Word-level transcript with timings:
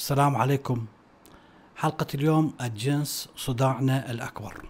السلام 0.00 0.36
عليكم. 0.36 0.86
حلقة 1.76 2.06
اليوم 2.14 2.54
الجنس 2.60 3.28
صداعنا 3.36 4.10
الأكبر. 4.10 4.66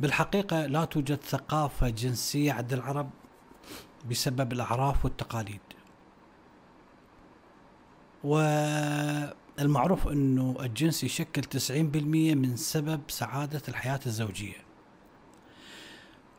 بالحقيقة 0.00 0.66
لا 0.66 0.84
توجد 0.84 1.20
ثقافة 1.22 1.88
جنسية 1.88 2.52
عند 2.52 2.72
العرب 2.72 3.10
بسبب 4.10 4.52
الأعراف 4.52 5.04
والتقاليد. 5.04 5.60
والمعروف 8.24 10.08
أنه 10.08 10.56
الجنس 10.60 11.04
يشكل 11.04 11.42
90% 11.42 12.34
من 12.34 12.56
سبب 12.56 13.00
سعادة 13.08 13.62
الحياة 13.68 14.00
الزوجية. 14.06 14.65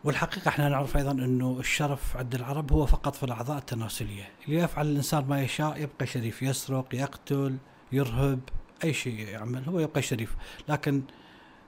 والحقيقة 0.08 0.50
إحنا 0.50 0.70
نعرف 0.70 0.98
أيضا 0.98 1.12
إنه 1.12 1.60
الشرف 1.60 2.18
عند 2.18 2.36
العرب 2.36 2.74
هو 2.74 2.86
فقط 2.86 3.16
في 3.16 3.24
الأعضاء 3.24 3.58
التناسلية، 3.58 4.30
ليفعل 4.48 4.88
الإنسان 4.88 5.26
ما 5.28 5.42
يشاء 5.42 5.82
يبقى 5.82 6.08
شريف، 6.08 6.42
يسرق، 6.42 6.96
يقتل، 6.96 7.58
يرهب، 7.92 8.40
أي 8.84 8.94
شيء 8.94 9.20
يعمل 9.20 9.64
هو 9.64 9.80
يبقى 9.80 10.02
شريف، 10.02 10.36
لكن 10.70 11.04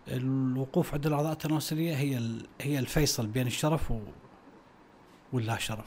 الوقوف 0.08 0.94
عند 0.94 1.08
الأعضاء 1.08 1.32
التناسلية 1.32 1.96
هي 1.96 2.20
هي 2.62 2.80
الفيصل 2.80 3.28
بين 3.28 3.48
الشرف 3.48 3.92
و 3.92 4.00
واللا 5.34 5.58
شرف. 5.58 5.86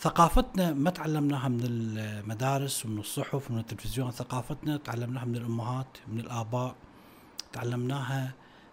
ثقافتنا 0.00 0.72
ما 0.72 0.90
تعلمناها 0.90 1.48
من 1.48 1.60
المدارس 1.64 2.86
ومن 2.86 2.98
الصحف 2.98 3.50
ومن 3.50 3.58
التلفزيون، 3.58 4.10
ثقافتنا 4.10 4.76
تعلمناها 4.76 5.24
من 5.24 5.36
الأمهات، 5.36 5.98
من 6.08 6.20
الآباء، 6.20 6.74
تعلمناها 7.52 8.32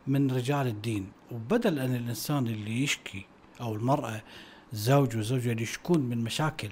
من 0.09 0.31
رجال 0.31 0.68
الدين. 0.68 1.12
وبدل 1.31 1.80
أن 1.80 1.95
الإنسان 1.95 2.48
اللي 2.48 2.84
يشكي 2.84 3.26
أو 3.62 3.76
المرأة 3.76 4.22
زوج 4.73 5.17
وزوجة 5.17 5.52
اللي 5.52 5.63
يشكون 5.63 6.00
من 6.00 6.17
مشاكل 6.17 6.72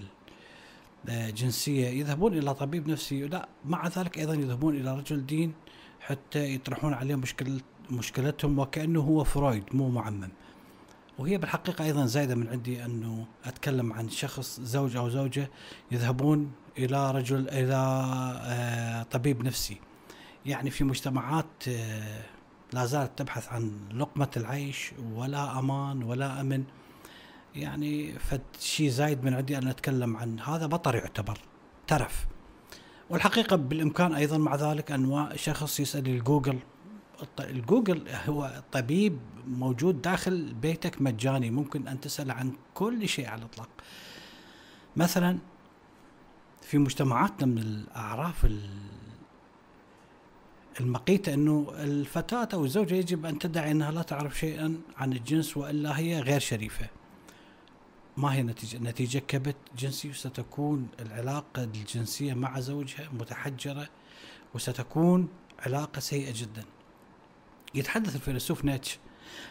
آه، 1.09 1.29
جنسية 1.29 1.87
يذهبون 1.87 2.37
إلى 2.37 2.53
طبيب 2.53 2.87
نفسي 2.87 3.27
لا 3.27 3.49
مع 3.65 3.87
ذلك 3.87 4.17
أيضا 4.17 4.33
يذهبون 4.33 4.75
إلى 4.75 4.97
رجل 4.97 5.25
دين 5.25 5.53
حتى 5.99 6.53
يطرحون 6.53 6.93
عليه 6.93 7.15
مشكلة 7.15 7.59
مشكلتهم 7.91 8.59
وكأنه 8.59 9.01
هو 9.01 9.23
فرويد 9.23 9.63
مو 9.73 9.89
معمم. 9.89 10.29
وهي 11.19 11.37
بالحقيقة 11.37 11.85
أيضا 11.85 12.05
زايدة 12.05 12.35
من 12.35 12.47
عندي 12.47 12.85
أنه 12.85 13.27
أتكلم 13.45 13.93
عن 13.93 14.09
شخص 14.09 14.59
زوج 14.59 14.95
أو 14.95 15.09
زوجة 15.09 15.49
يذهبون 15.91 16.51
إلى 16.77 17.11
رجل 17.11 17.49
إلى 17.49 18.03
آه، 18.45 19.03
طبيب 19.03 19.43
نفسي. 19.43 19.77
يعني 20.45 20.69
في 20.69 20.83
مجتمعات 20.83 21.67
آه، 21.67 22.21
لا 22.73 22.85
زالت 22.85 23.11
تبحث 23.19 23.47
عن 23.47 23.71
لقمة 23.93 24.29
العيش 24.37 24.91
ولا 25.13 25.59
أمان 25.59 26.03
ولا 26.03 26.41
أمن. 26.41 26.63
يعني 27.55 28.19
فد 28.19 28.41
شيء 28.59 28.89
زايد 28.89 29.23
من 29.23 29.33
عندي 29.33 29.57
أن 29.57 29.67
أتكلم 29.67 30.17
عن 30.17 30.39
هذا 30.39 30.65
بطر 30.65 30.95
يعتبر 30.95 31.39
ترف. 31.87 32.25
والحقيقة 33.09 33.55
بالإمكان 33.55 34.13
أيضا 34.13 34.37
مع 34.37 34.55
ذلك 34.55 34.91
أن 34.91 35.29
شخص 35.35 35.79
يسأل 35.79 36.07
ال 36.07 36.14
Google. 36.14 36.59
ال 37.39 37.49
Google 37.49 38.09
هو 38.27 38.63
طبيب 38.71 39.19
موجود 39.47 40.01
داخل 40.01 40.53
بيتك 40.53 41.01
مجاني 41.01 41.51
ممكن 41.51 41.87
أن 41.87 41.99
تسأل 41.99 42.31
عن 42.31 42.53
كل 42.73 43.07
شيء 43.07 43.27
على 43.27 43.41
الإطلاق. 43.41 43.69
مثلا 44.95 45.37
في 46.61 46.77
مجتمعاتنا 46.77 47.47
من 47.47 47.57
الأعراف 47.57 48.45
المقيتة 50.79 51.33
أنه 51.33 51.73
الفتاة 51.75 52.49
أو 52.53 52.65
الزوجة 52.65 52.95
يجب 52.95 53.25
أن 53.25 53.39
تدعي 53.39 53.71
أنها 53.71 53.91
لا 53.91 54.01
تعرف 54.01 54.39
شيئا 54.39 54.81
عن 54.97 55.13
الجنس 55.13 55.57
وإلا 55.57 55.99
هي 55.99 56.19
غير 56.19 56.39
شريفة. 56.39 56.87
ما 58.17 58.33
هي 58.33 58.43
نتيجة؟ 58.43 58.77
نتيجة 58.77 59.19
كبت 59.19 59.55
جنسي 59.77 60.09
وستكون 60.09 60.87
العلاقة 60.99 61.63
الجنسية 61.63 62.33
مع 62.33 62.59
زوجها 62.59 63.09
متحجرة 63.19 63.89
وستكون 64.53 65.27
علاقة 65.59 65.99
سيئة 65.99 66.33
جدا. 66.35 66.63
يتحدث 67.75 68.15
الفيلسوف 68.15 68.65
نيتش 68.65 68.99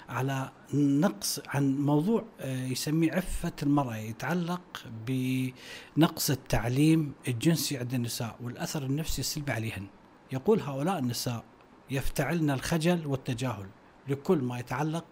على 0.09 0.51
نقص 0.75 1.41
عن 1.47 1.77
موضوع 1.77 2.25
آه، 2.41 2.67
يسميه 2.67 3.13
عفة 3.13 3.53
المرأة 3.63 3.97
يتعلق 3.97 4.85
بنقص 5.07 6.31
التعليم 6.31 7.13
الجنسي 7.29 7.79
عند 7.79 7.95
النساء 7.95 8.37
والأثر 8.43 8.83
النفسي 8.83 9.21
السلبي 9.21 9.53
عليهن. 9.53 9.87
يقول 10.37 10.61
هؤلاء 10.61 10.99
النساء 10.99 11.45
يفتعلن 11.91 12.51
الخجل 12.51 13.07
والتجاهل 13.07 13.67
لكل 14.09 14.39
ما 14.39 14.59
يتعلق 14.59 15.05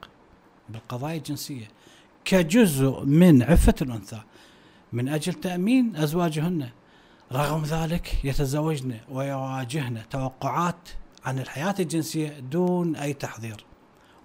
بالقضايا 0.68 1.16
الجنسية 1.16 1.68
كجزء 2.24 3.04
من 3.04 3.42
عفة 3.42 3.74
الأنثى. 3.82 4.20
من 4.92 5.08
أجل 5.08 5.34
تأمين 5.34 5.96
أزواجهن 5.96 6.68
رغم 7.32 7.62
ذلك 7.62 8.24
يتزوجن 8.24 9.00
ويواجهن 9.10 10.02
توقعات 10.10 10.88
عن 11.24 11.38
الحياة 11.38 11.74
الجنسية 11.80 12.38
دون 12.38 12.96
أي 12.96 13.12
تحضير 13.12 13.64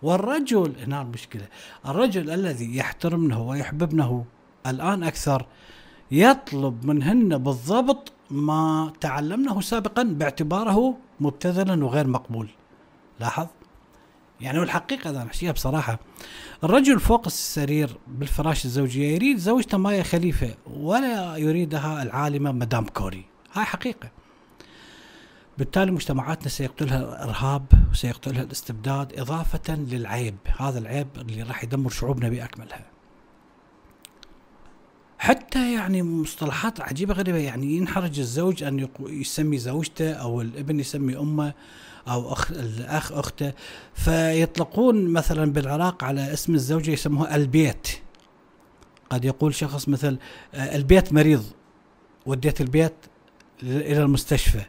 والرجل 0.02 0.76
هنا 0.84 1.02
المشكلة 1.02 1.48
الرجل 1.86 2.30
الذي 2.30 2.78
يحترمنه 2.78 3.42
ويحببنه 3.42 4.26
الآن 4.68 5.04
أكثر 5.04 5.46
يطلب 6.12 6.86
منهن 6.86 7.38
بالضبط 7.38 8.12
ما 8.32 8.94
تعلمناه 9.02 9.62
سابقا 9.62 10.04
باعتباره 10.04 10.98
مبتذلا 11.20 11.86
وغير 11.86 12.08
مقبول. 12.08 12.50
لاحظ؟ 13.20 13.48
يعني 14.42 14.60
والحقيقة 14.60 15.10
أنا 15.10 15.24
أحكيها 15.24 15.52
بصراحة. 15.52 16.00
الرجل 16.64 17.00
فوق 17.00 17.26
السرير 17.26 17.98
بالفراش 18.08 18.66
الزوجية 18.66 19.16
يريد 19.16 19.38
زوجته 19.38 19.78
مايا 19.78 20.04
خليفة 20.04 20.56
ولا 20.68 21.38
يريدها 21.38 22.04
العالمة 22.04 22.52
مدام 22.52 22.86
كوري. 22.86 23.26
هاي 23.54 23.66
حقيقة. 23.66 24.12
بالتالي 25.58 25.92
مجتمعاتنا 25.92 26.50
سيقتلها 26.50 27.00
الإرهاب 27.00 27.66
وسيقتلها 27.92 28.44
الاستبداد 28.44 29.20
إضافة 29.20 29.76
للعيب. 29.76 30.36
هذا 30.58 30.80
العيب 30.80 31.08
اللي 31.18 31.44
راح 31.44 31.64
يدمر 31.64 31.90
شعوبنا 31.90 32.30
بأكملها. 32.30 32.89
حتى 35.20 35.74
يعني 35.74 36.04
مصطلحات 36.04 36.82
عجيبة 36.82 37.14
غريبة 37.14 37.38
يعني 37.38 37.78
ينحرج 37.78 38.20
الزوج 38.20 38.64
أن 38.64 38.88
يسمي 39.00 39.58
زوجته 39.58 40.14
أو 40.14 40.42
الابن 40.42 40.80
يسمي 40.80 41.18
أمه 41.18 41.54
أو 42.08 42.34
اخ 42.34 42.52
الأخ 42.52 43.12
أخته. 43.12 43.54
فيطلقون 43.94 45.08
مثلا 45.08 45.54
بالعراق 45.54 46.04
على 46.04 46.34
اسم 46.34 46.56
الزوجة 46.56 46.92
يسموها 46.92 47.36
البيت. 47.36 47.88
قد 49.10 49.26
يقول 49.26 49.56
شخص 49.56 49.90
مثل 49.90 50.18
آه، 50.54 50.76
البيت 50.76 51.14
مريض 51.14 51.46
وديت 52.26 52.62
البيت 52.62 52.96
إلى 53.64 54.04
المستشفى. 54.04 54.62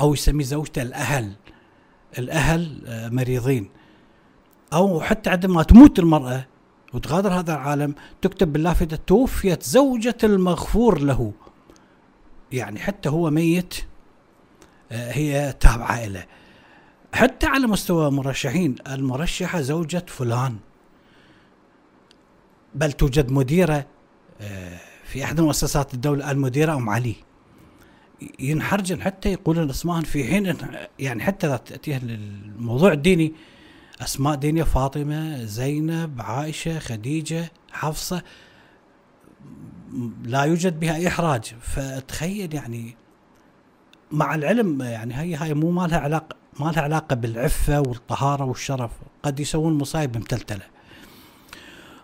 أو 0.00 0.14
يسمي 0.14 0.44
زوجته 0.44 0.82
الأهل. 0.82 1.32
الأهل 2.18 2.82
آه، 2.86 3.08
مريضين. 3.08 3.70
أو 4.72 5.00
حتى 5.00 5.30
عندما 5.30 5.62
تموت 5.62 5.98
المرأة 5.98 6.46
وتغادر 6.94 7.32
هذا 7.32 7.52
العالم 7.52 7.94
تكتب 8.22 8.52
باللافتة 8.52 8.98
توفيت 9.06 9.62
زوجة 9.62 10.16
المغفور 10.24 10.98
له. 10.98 11.32
يعني 12.52 12.78
حتى 12.78 13.08
هو 13.08 13.30
ميت 13.30 13.74
آه، 14.92 15.12
هي 15.12 15.54
تابعة 15.60 16.06
له 16.06 16.26
حتى 17.12 17.46
على 17.46 17.66
مستوى 17.66 18.10
مرشحين 18.10 18.74
المرشحة 18.88 19.60
زوجة 19.60 20.04
فلان. 20.08 20.56
بل 22.74 22.92
توجد 22.92 23.32
مديرة 23.32 23.86
آه، 24.40 24.78
في 25.04 25.24
أحد 25.24 25.40
مؤسسات 25.40 25.94
الدولة 25.94 26.30
المديرة 26.30 26.74
أم 26.74 26.88
علي. 26.90 27.14
ينحرجن 28.38 29.02
حتى 29.02 29.32
يقولون 29.32 29.70
اسمائهم 29.70 30.02
في 30.02 30.24
حين 30.24 30.56
يعني 30.98 31.22
حتى 31.22 31.46
اذا 31.46 31.56
تاتيه 31.56 31.96
الموضوع 31.96 32.92
الديني. 32.92 33.34
أسماء 34.00 34.34
دينية 34.34 34.62
فاطمة 34.62 35.44
زينب 35.44 36.22
عائشة 36.22 36.78
خديجة 36.78 37.52
حفصة. 37.72 38.22
لا 40.22 40.42
يوجد 40.42 40.80
بها 40.80 40.94
أي 40.94 41.08
إحراج. 41.08 41.54
فتخيل 41.60 42.54
يعني 42.54 42.96
مع 44.10 44.34
العلم 44.34 44.82
يعني 44.82 45.14
هي 45.18 45.34
هاي 45.34 45.54
مو 45.54 45.70
ما 45.70 45.86
لها 45.86 45.98
علاقه 45.98 46.36
ما 46.60 46.70
لها 46.70 46.82
علاقة 46.82 47.14
بالعفة 47.16 47.80
والطهارة 47.80 48.44
والشرف. 48.44 48.90
قد 49.22 49.40
يسوون 49.40 49.72
مصايب 49.72 50.16
متلتله 50.16 50.64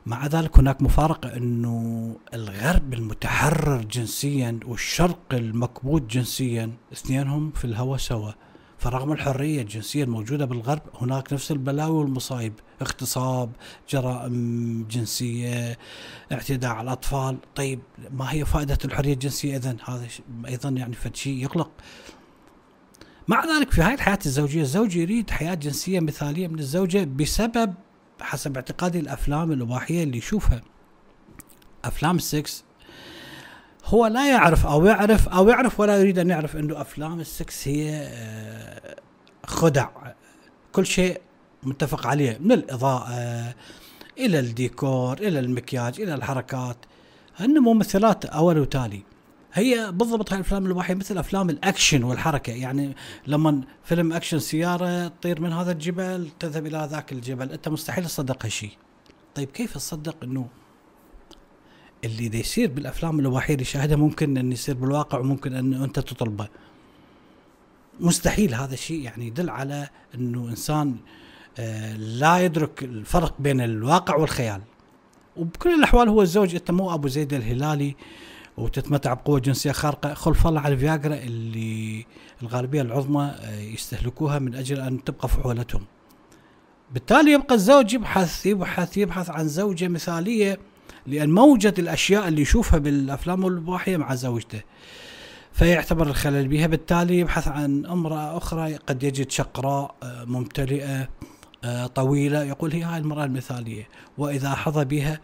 مع 0.07 0.27
ذلك 0.27 0.59
هناك 0.59 0.83
مفارقة 0.83 1.37
أنه 1.37 2.17
الغرب 2.35 2.95
المتحرر 2.95 3.83
جنسيا 3.83 4.61
والشرق 4.67 5.19
المكبوت 5.33 6.03
جنسيا 6.03 6.73
اثنينهم 6.93 7.51
في 7.51 7.65
الهوى 7.65 7.99
سوا. 7.99 8.33
فرغم 8.87 9.13
الحرية 9.13 9.63
الجنسية 9.63 10.05
الموجودة 10.05 10.45
بالغرب 10.45 10.83
هناك 10.95 11.33
نفس 11.33 11.51
البلاوي 11.51 11.99
والمصايب 11.99 12.53
اغتصاب 12.83 13.51
جرائم 13.91 14.87
جنسية 14.91 15.79
اعتداء 16.33 16.71
على 16.71 16.83
الأطفال. 16.83 17.39
طيب 17.55 17.81
ما 18.11 18.33
هي 18.33 18.45
فائدة 18.45 18.79
الحرية 18.85 19.13
الجنسية 19.13 19.57
إذن؟ 19.57 19.77
هذا 19.85 20.07
أيضا 20.47 20.69
يعني 20.69 20.95
فد 20.95 21.17
شيء 21.17 21.43
يقلق. 21.43 21.71
مع 23.29 23.45
ذلك 23.45 23.71
في 23.71 23.83
هاي 23.83 23.95
الحياة 23.95 24.19
الزوجية 24.27 24.63
الزوج 24.63 24.97
يريد 24.97 25.31
حياة 25.31 25.55
جنسية 25.55 26.01
مثالية 26.01 26.49
من 26.49 26.59
الزوجة 26.59 27.05
بسبب 27.05 27.75
حسب 28.21 28.57
اعتقادي 28.57 28.99
الأفلام 28.99 29.53
الإباحية 29.53 30.03
اللي 30.03 30.19
يشوفها. 30.19 30.63
أفلام 31.85 32.17
السكس 32.17 32.65
هو 33.87 34.07
لا 34.07 34.31
يعرف 34.31 34.67
أو 34.67 34.87
يعرف 34.87 35.29
أو 35.29 35.49
يعرف 35.49 35.81
ولا 35.81 36.01
يريد 36.01 36.19
أن 36.19 36.31
يعرف 36.31 36.57
إنه 36.57 36.81
أفلام 36.81 37.21
السكس 37.21 37.69
هي 37.69 37.91
آه، 37.91 38.97
خدع. 39.47 39.89
كل 40.73 40.87
شيء 40.87 41.21
متفق 41.63 42.07
عليه 42.07 42.39
من 42.41 42.53
الإضاءة 42.53 43.55
إلى 44.19 44.39
الديكور 44.39 45.19
إلى 45.19 45.39
المكياج 45.39 46.01
إلى 46.01 46.15
الحركات. 46.15 46.77
هن 47.37 47.59
ممثلات 47.59 48.25
أول 48.25 48.59
وتالي. 48.59 49.03
هي 49.53 49.93
بالضبط 49.93 50.33
هاي 50.33 50.41
الأفلام 50.41 50.67
الاباحيه 50.67 50.95
مثل 50.95 51.19
أفلام 51.19 51.51
الأكشن 51.51 52.05
والحركة. 52.05 52.53
يعني 52.53 52.97
لما 53.27 53.61
فيلم 53.85 54.13
أكشن 54.13 54.39
سيارة 54.39 55.09
تطير 55.09 55.41
من 55.41 55.53
هذا 55.53 55.73
الجبل 55.73 56.29
تذهب 56.41 56.67
إلى 56.67 56.89
ذاك 56.91 57.13
الجبل 57.13 57.53
أنت 57.53 57.69
مستحيل 57.69 58.05
تصدق 58.05 58.45
هالشيء. 58.45 58.73
طيب 59.35 59.49
كيف 59.49 59.75
تصدق 59.75 60.17
إنه 60.23 60.49
اللي 62.07 62.29
دا 62.29 62.39
يصير 62.39 62.71
بالأفلام 62.71 63.19
اللي 63.19 63.65
شاهدها 63.65 63.97
ممكن 63.97 64.37
إن 64.37 64.53
يصير 64.53 64.75
بالواقع 64.75 65.19
وممكن 65.19 65.55
إن 65.55 65.75
أنت 65.75 65.99
تطلبه. 65.99 66.49
مستحيل 68.01 68.55
هذا 68.55 68.75
الشيء 68.75 69.01
يعني 69.01 69.27
يدل 69.27 69.51
على 69.51 69.89
إنه 70.15 70.49
إنسان 70.49 70.97
آه، 71.59 71.97
لا 71.97 72.39
يدرك 72.39 72.83
الفرق 72.83 73.35
بين 73.39 73.61
الواقع 73.61 74.17
والخيال. 74.17 74.61
وبكل 75.37 75.75
الأحوال 75.75 76.09
هو 76.09 76.23
الزوج 76.23 76.55
أنت 76.55 76.71
مو 76.71 76.95
أبو 76.95 77.09
زيد 77.09 77.33
الهلالي 77.35 77.97
وتتمتع 78.57 79.15
بقوة 79.15 79.41
جنسية 79.41 79.73
خارقة. 79.73 80.15
خلف 80.15 80.47
الله 80.47 80.61
على 80.61 80.75
الفياجرا 80.75 81.15
اللي 81.15 82.07
الغالبية 82.43 82.83
العظمى 82.83 83.35
آه، 83.41 83.61
يستهلكوها 83.61 84.39
من 84.39 84.55
أجل 84.55 84.81
أن 84.81 85.05
تبقى 85.05 85.29
فحولتهم 85.29 85.85
بالتالي 86.95 87.33
يبقى 87.33 87.55
الزوج 87.55 87.95
يبحث 87.95 88.47
يبحث 88.47 88.97
يبحث 88.97 89.31
عن 89.31 89.49
زوجة 89.49 89.89
مثالية 89.89 90.59
لأن 91.07 91.31
موجد 91.31 91.79
الأشياء 91.79 92.29
اللي 92.29 92.43
يشوفها 92.43 92.79
بالأفلام 92.79 93.47
الاباحيه 93.47 93.97
مع 93.97 94.15
زوجته 94.15 94.61
فيعتبر 95.53 96.07
الخلل 96.07 96.49
بها. 96.49 96.67
بالتالي 96.67 97.19
يبحث 97.19 97.49
عن 97.49 97.87
امرأة 97.87 98.37
أخرى 98.37 98.75
قد 98.75 99.03
يجد 99.03 99.31
شقراء 99.31 99.95
آه، 100.03 100.25
ممتلئة 100.25 101.09
آه، 101.65 101.87
طويلة. 101.87 102.45
يقول 102.45 102.73
هي 102.73 102.83
هاي 102.83 102.99
المرأة 102.99 103.25
المثالية. 103.25 103.89
وإذا 104.19 104.55
حظى 104.55 104.85
بها 104.85 105.21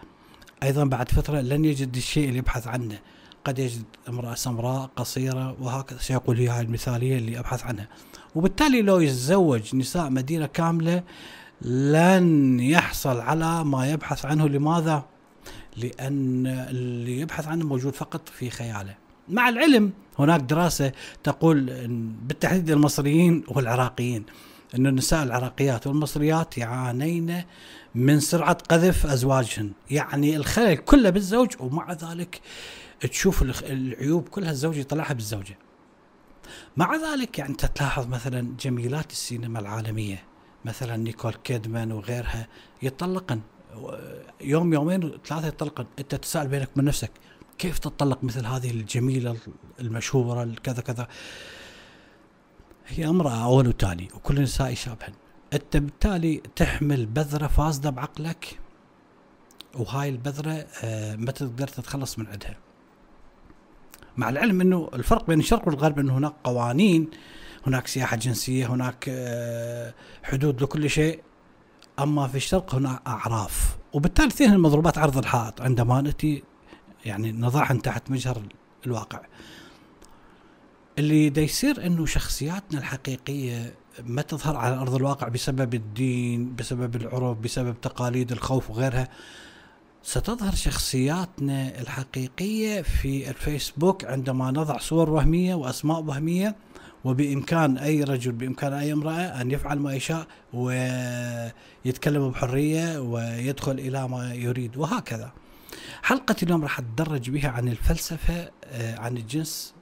أيضا 0.63 0.85
بعد 0.85 1.11
فترة 1.11 1.41
لن 1.41 1.65
يجد 1.65 1.97
الشيء 1.97 2.29
اللي 2.29 2.39
يبحث 2.39 2.67
عنه. 2.67 2.99
قد 3.45 3.59
يجد 3.59 3.85
امرأة 4.09 4.35
سمراء 4.35 4.91
قصيرة 4.97 5.57
وهكذا. 5.61 5.99
سيقول 5.99 6.39
هي 6.39 6.49
هاي 6.49 6.61
المثالية 6.61 7.19
اللي 7.19 7.39
أبحث 7.39 7.65
عنها. 7.65 7.89
وبالتالي 8.35 8.83
لو 8.83 9.01
يتزوج 9.01 9.77
نساء 9.77 10.11
مدينة 10.11 10.47
كاملة 10.47 11.03
لن 11.63 12.61
يحصل 12.61 13.21
على 13.21 13.65
ما 13.65 13.91
يبحث 13.91 14.27
عنه. 14.27 14.49
لماذا؟ 14.49 15.12
لأن 15.77 16.47
اللي 16.47 17.21
يبحث 17.21 17.49
عنه 17.49 17.67
موجود 17.67 17.95
فقط 17.95 18.29
في 18.29 18.51
خياله. 18.51 18.95
مع 19.29 19.49
العلم 19.49 19.93
هناك 20.19 20.41
دراسة 20.41 20.93
تقول 21.25 21.87
بالتحديد 22.23 22.71
المصريين 22.71 23.45
والعراقيين 23.49 24.25
أن 24.75 24.87
النساء 24.87 25.23
العراقيات 25.23 25.87
والمصريات 25.87 26.59
يعانين 26.59 27.43
من 27.95 28.21
سرعة 28.21 28.59
قذف 28.69 29.07
أزواجهن. 29.07 29.73
يعني 29.91 30.37
الخلل 30.37 30.77
كله 30.77 31.11
بالزوج 31.11 31.53
ومع 31.61 31.93
ذلك 31.93 32.41
تشوف 33.01 33.43
العيوب 33.43 34.29
كلها 34.29 34.51
الزوج 34.51 34.77
يطلعها 34.77 35.13
بالزوجة. 35.13 35.59
مع 36.77 36.97
ذلك 36.97 37.39
يعني 37.39 37.55
تلاحظ 37.55 38.07
مثلا 38.07 38.55
جميلات 38.61 39.11
السينما 39.11 39.61
العالمية 39.61 40.25
مثلا 40.65 40.97
نيكول 40.97 41.35
كيدمان 41.35 41.93
وغيرها 41.93 42.49
يطلقن 42.83 43.41
يوم 44.41 44.75
يومين 44.75 45.13
ثلاثة 45.27 45.47
يطلقن 45.47 45.87
أنت 45.99 46.15
تسأل 46.15 46.49
بينك 46.49 46.69
من 46.77 46.85
نفسك 46.85 47.11
كيف 47.59 47.79
تطلق 47.79 48.25
مثل 48.25 48.47
هذه 48.47 48.71
الجميلة 48.71 49.37
المشهورة 49.81 50.55
كذا 50.63 50.81
كذا؟ 50.81 51.09
هي 52.87 53.09
امرأة 53.09 53.45
أول 53.45 53.69
وتالي 53.69 54.09
وكل 54.15 54.37
النساء 54.37 54.73
يشابهن. 54.73 55.13
أنت 55.53 55.77
بالتالي 55.77 56.43
تحمل 56.57 57.07
بذرة 57.07 57.47
فاسدة 57.47 57.91
بعقلك 57.91 58.59
وهاي 59.75 60.09
البذرة 60.09 60.67
آه 60.85 61.17
ما 61.17 61.31
تقدر 61.31 61.69
تتخلص 61.69 62.19
من 62.19 62.27
عندها. 62.27 62.57
مع 64.17 64.29
العلم 64.29 64.61
إنه 64.61 64.91
الفرق 64.95 65.27
بين 65.27 65.39
الشرق 65.39 65.69
والغرب 65.69 65.99
إنه 65.99 66.19
هناك 66.19 66.35
قوانين 66.45 67.11
هناك 67.67 67.87
سياحة 67.87 68.17
جنسية 68.17 68.67
هناك 68.67 69.05
آه 69.09 69.95
حدود 70.23 70.63
لكل 70.63 70.91
شيء. 70.91 71.21
أما 71.99 72.29
في 72.29 72.37
الشرق 72.37 72.75
هناك 72.75 73.03
أعراف. 73.07 73.77
وبالتالي 73.93 74.29
اثنين 74.29 74.53
المضروبات 74.53 74.99
عرض 74.99 75.19
الحائط. 75.19 75.61
عندما 75.61 76.01
ناتي 76.01 76.43
يعني 77.05 77.33
نضعهن 77.33 77.83
تحت 77.83 78.11
مجهر 78.11 78.43
الواقع. 78.87 79.21
اللي 80.99 81.29
دا 81.29 81.43
يصير 81.43 81.87
إنه 81.87 82.07
شخصياتنا 82.07 82.79
الحقيقية 82.79 83.75
ما 84.07 84.23
تظهر 84.23 84.57
على 84.57 84.77
أرض 84.77 84.95
الواقع 84.95 85.29
بسبب 85.29 85.75
الدين 85.75 86.55
بسبب 86.55 86.97
العرف 86.97 87.39
بسبب 87.39 87.81
تقاليد 87.81 88.33
الخوف 88.33 88.71
وغيرها. 88.71 89.09
ستظهر 90.03 90.55
شخصياتنا 90.55 91.81
الحقيقية 91.81 92.83
في 92.83 93.31
الفيسبوك 93.31 94.05
عندما 94.05 94.51
نضع 94.51 94.79
صور 94.79 95.11
وهمية 95.11 95.55
وأسماء 95.55 96.01
وهمية 96.03 96.57
وبإمكان 97.05 97.79
أي 97.79 98.05
رجل 98.05 98.33
بإمكان 98.33 98.73
أي 98.73 98.93
امرأة 98.93 99.41
أن 99.41 99.51
يفعل 99.51 99.79
ما 99.79 99.95
يشاء 99.95 100.27
ويتكلم 100.53 102.31
بحرية 102.31 102.99
ويدخل 102.99 103.73
إلى 103.73 104.09
ما 104.09 104.35
يريد 104.35 104.77
وهكذا. 104.77 105.33
حلقة 106.03 106.37
اليوم 106.43 106.63
راح 106.63 106.79
أتدرج 106.79 107.31
بها 107.31 107.49
عن 107.49 107.69
الفلسفة 107.69 108.51
آه، 108.65 108.99
عن 108.99 109.17
الجنس 109.17 109.75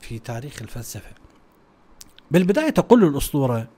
في 0.00 0.18
تاريخ 0.18 0.62
الفلسفة. 0.62 1.10
بالبداية 2.30 2.70
تقول 2.70 3.04
الأسطورة 3.04 3.68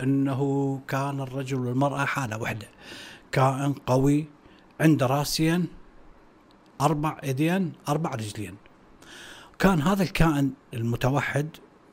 أنه 0.00 0.80
كان 0.88 1.20
الرجل 1.20 1.56
والمرأة 1.56 2.04
حالة 2.04 2.38
واحدة. 2.38 2.68
كائن 3.32 3.72
قوي 3.72 4.26
عنده 4.80 5.06
رأسين 5.06 5.66
أربع 6.80 7.18
إيدين 7.24 7.72
أربع 7.88 8.10
رجلين. 8.10 8.54
كان 9.58 9.82
هذا 9.82 10.02
الكائن 10.02 10.50
المتوحد 10.74 11.48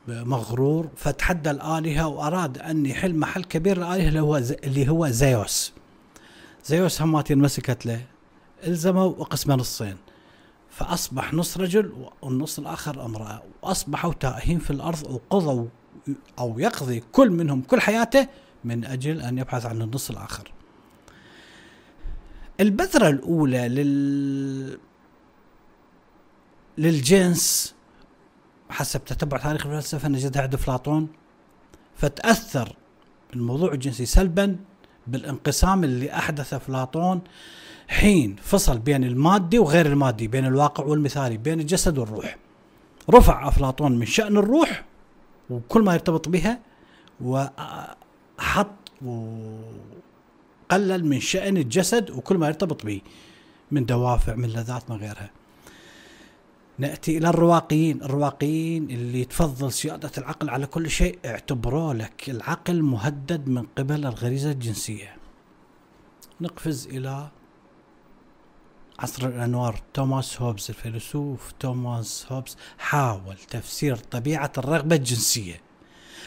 مغرور 0.08 0.88
فتحدى 0.96 1.50
الآلهة 1.50 2.08
وأراد 2.08 2.58
أن 2.58 2.86
يحل 2.86 3.14
محل 3.14 3.44
كبير 3.44 3.76
الآلهة 3.76 4.08
اللي 4.08 4.20
هو 4.20 4.36
اللي 4.36 4.88
هو 4.88 5.08
زيوس. 5.08 5.72
زيوس 6.64 7.02
هماتين 7.02 7.38
مسكت 7.38 7.86
له 7.86 8.06
إلزموا 8.66 9.04
وقسمه 9.04 9.54
نصين. 9.54 9.96
فأصبح 10.70 11.34
نص 11.34 11.56
رجل 11.58 12.08
والنص 12.22 12.58
الآخر 12.58 13.04
امرأة. 13.04 13.42
وأصبحوا 13.62 14.12
تائهين 14.12 14.58
في 14.58 14.70
الأرض 14.70 15.10
وقضوا 15.10 15.66
أو 16.38 16.58
يقضي 16.58 17.02
كل 17.12 17.30
منهم 17.30 17.62
كل 17.62 17.80
حياته 17.80 18.28
من 18.64 18.84
أجل 18.84 19.20
أن 19.20 19.38
يبحث 19.38 19.66
عن 19.66 19.82
النص 19.82 20.10
الآخر. 20.10 20.52
البذرة 22.60 23.08
الأولى 23.08 23.68
لل 23.68 24.78
للجنس 26.78 27.73
حسب 28.70 29.04
تتبع 29.04 29.38
تاريخ 29.38 29.66
الفلسفة 29.66 30.08
نجدها 30.08 30.42
عند 30.42 30.54
أفلاطون 30.54 31.08
فتأثر 31.96 32.76
الموضوع 33.34 33.72
الجنسي 33.72 34.06
سلبا 34.06 34.56
بالانقسام 35.06 35.84
اللي 35.84 36.12
أحدث 36.12 36.54
أفلاطون 36.54 37.20
حين 37.88 38.36
فصل 38.42 38.78
بين 38.78 39.04
المادي 39.04 39.58
وغير 39.58 39.86
المادي 39.86 40.28
بين 40.28 40.46
الواقع 40.46 40.84
والمثالي 40.84 41.36
بين 41.36 41.60
الجسد 41.60 41.98
والروح. 41.98 42.36
رفع 43.10 43.48
أفلاطون 43.48 43.98
من 43.98 44.06
شأن 44.06 44.36
الروح 44.36 44.84
وكل 45.50 45.82
ما 45.82 45.92
يرتبط 45.92 46.28
بها 46.28 46.58
وحط 47.20 48.70
وقلل 49.02 51.06
من 51.06 51.20
شأن 51.20 51.56
الجسد 51.56 52.10
وكل 52.10 52.38
ما 52.38 52.46
يرتبط 52.46 52.86
به 52.86 53.00
من 53.70 53.86
دوافع 53.86 54.34
من 54.34 54.48
لذات 54.48 54.90
من 54.90 54.96
غيرها. 54.96 55.30
نأتي 56.78 57.18
إلى 57.18 57.28
الرواقيين. 57.28 58.02
الرواقيين 58.02 58.90
اللي 58.90 59.24
تفضل 59.24 59.72
سيادة 59.72 60.10
العقل 60.18 60.50
على 60.50 60.66
كل 60.66 60.90
شيء 60.90 61.18
اعتبروا 61.24 61.94
لك 61.94 62.30
العقل 62.30 62.82
مهدد 62.82 63.48
من 63.48 63.66
قبل 63.78 64.06
الغريزة 64.06 64.50
الجنسية. 64.50 65.16
نقفز 66.40 66.86
إلى 66.86 67.30
عصر 68.98 69.28
الأنوار. 69.28 69.82
توماس 69.94 70.42
هوبز 70.42 70.66
الفيلسوف 70.68 71.52
توماس 71.60 72.26
هوبز 72.32 72.56
حاول 72.78 73.36
تفسير 73.36 73.96
طبيعة 73.96 74.52
الرغبة 74.58 74.96
الجنسية. 74.96 75.60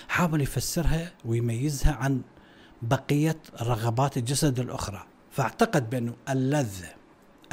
حاول 0.07 0.41
يفسرها 0.41 1.13
ويميزها 1.25 1.93
عن 1.93 2.21
بقية 2.81 3.37
رغبات 3.61 4.17
الجسد 4.17 4.59
الأخرى. 4.59 5.03
فاعتقد 5.31 5.89
بأنه 5.89 6.13
اللذة 6.29 6.89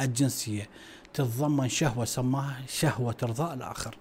الجنسية 0.01 0.69
تتضمن 1.15 1.69
شهوة 1.69 2.05
سماها 2.05 2.61
شهوة 2.67 3.15
إرضاء 3.23 3.53
الآخر. 3.53 3.97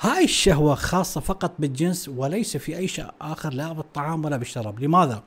هاي 0.00 0.24
الشهوة 0.24 0.74
خاصة 0.74 1.20
فقط 1.20 1.52
بالجنس 1.58 2.08
وليس 2.08 2.56
في 2.56 2.76
أي 2.76 2.88
شيء 2.88 3.10
آخر 3.20 3.52
لا 3.52 3.72
بالطعام 3.72 4.24
ولا 4.24 4.36
بالشراب. 4.36 4.80
لماذا؟ 4.80 5.22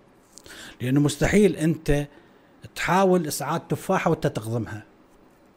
لأنه 0.81 0.99
مستحيل 0.99 1.55
أنت 1.55 2.07
تحاول 2.75 3.27
إسعاد 3.27 3.67
تفاحة 3.67 4.11
وأنت 4.11 4.27
تقضمها 4.27 4.83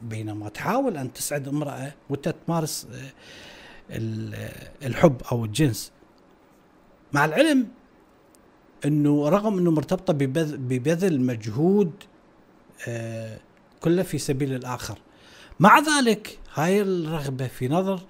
بينما 0.02 0.48
تحاول 0.48 0.96
أن 0.96 1.12
تسعد 1.12 1.48
امرأة 1.48 1.92
وأنت 2.10 2.34
تمارس 2.46 2.86
آه، 3.90 4.52
الحب 4.82 5.22
أو 5.32 5.44
الجنس. 5.44 5.92
مع 7.12 7.24
العلم 7.24 7.68
إنه 8.84 9.28
رغم 9.28 9.58
إنه 9.58 9.70
مرتبطة 9.70 10.12
ببذل 10.12 11.20
مجهود 11.20 11.92
آه، 12.88 13.38
كله 13.80 14.02
في 14.02 14.18
سبيل 14.18 14.54
الآخر. 14.54 14.98
مع 15.62 15.78
ذلك 15.78 16.38
هاي 16.54 16.82
الرغبة 16.82 17.46
في 17.46 17.68
نظر 17.68 18.00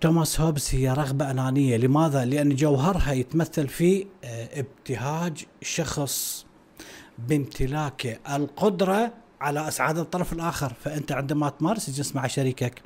توماس 0.00 0.40
هوبز 0.40 0.68
هي 0.72 0.92
رغبة 0.92 1.30
أنانية. 1.30 1.76
لماذا؟ 1.76 2.24
لأن 2.24 2.54
جوهرها 2.54 3.12
يتمثل 3.12 3.68
في 3.68 4.06
آه، 4.24 4.60
ابتهاج 4.60 5.44
شخص 5.62 6.46
بامتلاكه. 7.18 8.18
القدرة 8.36 9.12
على 9.40 9.68
إسعاد 9.68 9.98
الطرف 9.98 10.32
الآخر. 10.32 10.72
فأنت 10.84 11.12
عندما 11.12 11.48
تمارس 11.48 11.88
الجنس 11.88 12.16
مع 12.16 12.26
شريكك 12.26 12.82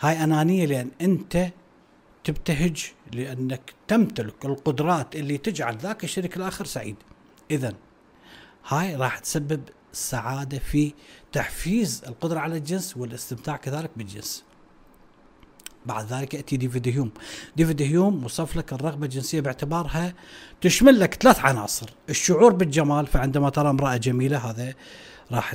هاي 0.00 0.24
أنانية 0.24 0.66
لأن 0.66 0.90
أنت 1.00 1.46
تبتهج 2.24 2.92
لأنك 3.12 3.74
تمتلك 3.88 4.44
القدرات 4.44 5.16
اللي 5.16 5.38
تجعل 5.38 5.76
ذاك 5.76 6.04
الشريك 6.04 6.36
الآخر 6.36 6.64
سعيد. 6.64 6.96
اذا 7.50 7.74
هاي 8.68 8.96
راح 8.96 9.18
تسبب 9.18 9.60
سعادة 9.92 10.58
في 10.58 10.92
تحفيز 11.32 12.02
القدرة 12.06 12.38
على 12.38 12.56
الجنس 12.56 12.96
والاستمتاع 12.96 13.56
كذلك 13.56 13.90
بالجنس. 13.96 14.44
بعد 15.86 16.12
ذلك 16.12 16.34
يأتي 16.34 16.56
ديفيد 16.56 16.88
هيوم. 16.88 17.10
ديفيد 17.56 17.82
هيوم 17.82 18.24
وصف 18.24 18.56
لك 18.56 18.72
الرغبة 18.72 19.04
الجنسية 19.04 19.40
باعتبارها 19.40 20.14
تشمل 20.60 21.00
لك 21.00 21.14
ثلاث 21.14 21.38
عناصر. 21.38 21.90
الشعور 22.08 22.52
بالجمال 22.52 23.06
فعندما 23.06 23.50
ترى 23.50 23.70
امرأة 23.70 23.96
جميلة 23.96 24.38
هذا 24.50 24.74
راح 25.32 25.54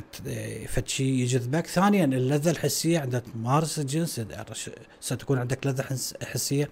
فد 0.68 0.88
شيء 0.88 1.06
يجذبك. 1.06 1.66
ثانيا 1.66 2.04
اللذة 2.04 2.50
الحسية 2.50 3.00
عندما 3.00 3.20
تمارس 3.20 3.78
الجنس 3.78 4.20
ستكون 5.00 5.38
عندك 5.38 5.66
لذة 5.66 5.84
حسية. 6.22 6.70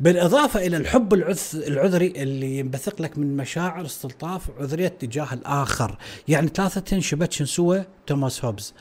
بالإضافة 0.00 0.66
إلى 0.66 0.76
الحب 0.76 1.14
العذري 1.54 2.06
اللي 2.16 2.58
ينبثق 2.58 3.02
لك 3.02 3.18
من 3.18 3.36
مشاعر 3.36 3.86
استلطاف 3.86 4.50
عذرية 4.60 4.88
تجاه 4.88 5.34
الآخر. 5.34 5.98
يعني 6.28 6.48
ثلاثة 6.48 7.00
شبت 7.00 7.42
سوى 7.42 7.84
توماس 8.06 8.44
هوبز. 8.44 8.74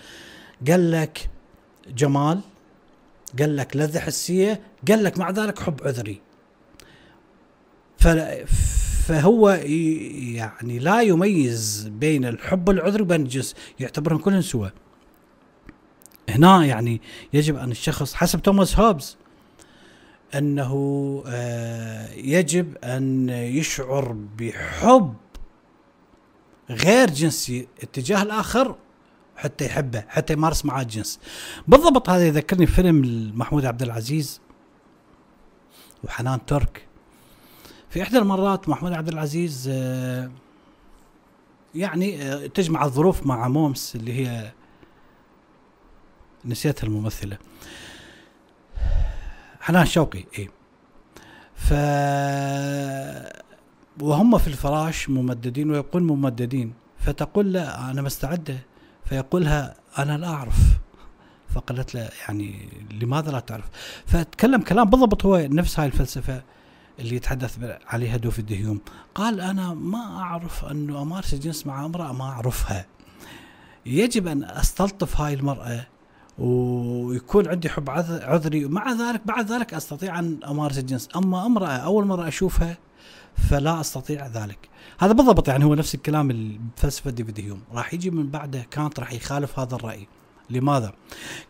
قال 0.68 0.92
لك 0.92 1.30
جمال 1.88 2.40
قال 3.40 3.58
لك 3.58 3.78
لذة 3.78 4.00
حسية 4.00 4.62
قال 4.88 5.04
لك 5.04 5.18
مع 5.18 5.30
ذلك 5.30 5.60
حب 5.60 5.80
عذري. 5.84 6.22
فهو 9.08 9.50
يعني 9.50 10.80
لا 10.80 11.02
يميز 11.02 11.92
بين 11.92 12.26
الحب 12.26 12.70
العذري 12.70 13.02
وبين 13.02 13.22
الجنس. 13.22 13.56
يعتبرهم 13.80 14.18
كلهم 14.18 14.42
سوا 14.42 14.68
هنا 16.30 16.66
يعني 16.66 17.02
يجب 17.34 17.56
أن 17.58 17.72
الشخص 17.72 18.14
حسب 18.14 18.42
توماس 18.42 18.80
هوبز. 18.80 19.18
أنه 20.36 21.24
آه، 21.28 22.12
يجب 22.14 22.78
أن 22.78 23.30
يشعر 23.30 24.16
بحب 24.38 25.14
غير 26.70 27.10
جنسي 27.10 27.68
اتجاه 27.84 28.22
الآخر 28.22 28.76
حتى 29.36 29.66
يحبه 29.66 30.04
حتى 30.08 30.34
يمارس 30.34 30.66
معاه 30.66 30.82
الجنس. 30.82 31.20
بالضبط 31.68 32.10
هذا 32.10 32.28
يذكرني 32.28 32.66
فيلم 32.66 33.32
محمود 33.36 33.66
عبد 33.66 33.82
العزيز 33.82 34.42
وحنان 36.04 36.46
ترك. 36.46 36.88
في 37.90 38.02
إحدى 38.02 38.18
المرات 38.18 38.70
محمود 38.70 38.94
عبد 38.94 39.08
العزيز 39.08 39.70
آه، 39.72 40.32
يعني 41.76 42.22
آه، 42.22 42.48
تجمع 42.48 42.86
الظروف 42.86 43.26
مع 43.26 43.48
مومس 43.48 43.96
اللي 43.96 44.14
هي 44.14 44.52
نسيتها 46.46 46.88
الممثلة. 46.88 47.38
حنان 49.64 49.86
شوقي 49.86 50.24
اي 50.40 50.50
ف 51.56 51.74
وهم 54.02 54.38
في 54.38 54.48
الفراش 54.48 55.10
ممددين 55.10 55.72
ويقول 55.72 56.04
ممددين 56.04 56.74
فتقول 56.98 57.54
له 57.54 57.92
أنا 57.92 58.02
مستعدة 58.02 58.58
فيقولها 59.06 59.76
أنا 59.98 60.18
لا 60.18 60.28
أعرف. 60.28 60.58
فقالت 61.50 61.96
له 61.96 62.10
يعني 62.28 62.70
لماذا 62.92 63.32
لا 63.32 63.40
تعرف؟ 63.40 63.66
فتكلم 64.06 64.62
كلام 64.62 64.90
بالضبط 64.90 65.26
هو 65.26 65.38
نفس 65.38 65.80
هاي 65.80 65.88
الفلسفة 65.88 66.44
اللي 67.00 67.16
يتحدث 67.16 67.58
عليها 67.88 68.18
دوف 68.18 68.40
الدهيوم 68.40 68.82
قال 69.16 69.42
أنا 69.42 69.74
ما 69.74 70.20
أعرف 70.20 70.66
أنه 70.66 71.02
أمارس 71.02 71.34
الجنس 71.34 71.68
مع 71.68 71.86
امرأة 71.86 72.14
ما 72.14 72.24
أعرفها. 72.24 72.86
يجب 73.86 74.28
أن 74.28 74.44
أستلطف 74.44 75.22
هاي 75.22 75.34
المرأة 75.34 75.88
ويكون 76.38 77.48
عندي 77.48 77.70
حب 77.70 77.90
عذري. 77.90 78.66
ومع 78.66 78.92
ذلك 78.92 79.22
بعد 79.26 79.52
ذلك 79.52 79.74
أستطيع 79.74 80.20
أن 80.20 80.40
أمارس 80.48 80.78
الجنس. 80.78 81.10
أما 81.16 81.46
أمرأة 81.46 81.68
أول 81.68 82.06
مرة 82.06 82.28
أشوفها 82.28 82.78
فلا 83.50 83.80
أستطيع 83.82 84.28
ذلك. 84.28 84.70
هذا 85.00 85.12
بالضبط 85.12 85.48
يعني 85.48 85.66
هو 85.66 85.76
نفس 85.76 85.96
الكلام 85.96 86.32
الفلسفة 86.32 87.12
ديفيد 87.12 87.40
هيوم 87.40 87.62
راح 87.74 87.94
يجي 87.94 88.10
من 88.10 88.30
بعده 88.30 88.66
كانت 88.72 89.00
راح 89.00 89.14
يخالف 89.14 89.60
هذا 89.60 89.76
الرأي. 89.76 90.08
لماذا؟ 90.50 90.94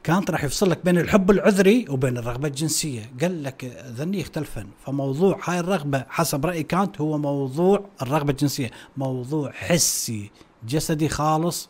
كانت 0.03 0.31
راح 0.31 0.43
يفصل 0.43 0.69
لك 0.69 0.85
بين 0.85 0.97
الحب 0.97 1.31
العذري 1.31 1.85
وبين 1.89 2.17
الرغبة 2.17 2.47
الجنسية، 2.47 3.11
قال 3.21 3.43
لك 3.43 3.85
ذني 3.87 4.19
يختلفن، 4.19 4.67
فموضوع 4.85 5.39
هاي 5.43 5.59
الرغبة 5.59 6.05
حسب 6.09 6.45
رأي 6.45 6.63
كانت 6.63 7.01
هو 7.01 7.17
موضوع 7.17 7.85
الرغبة 8.01 8.31
الجنسية، 8.31 8.71
موضوع 8.97 9.51
حسي 9.51 10.31
جسدي 10.67 11.09
خالص. 11.09 11.69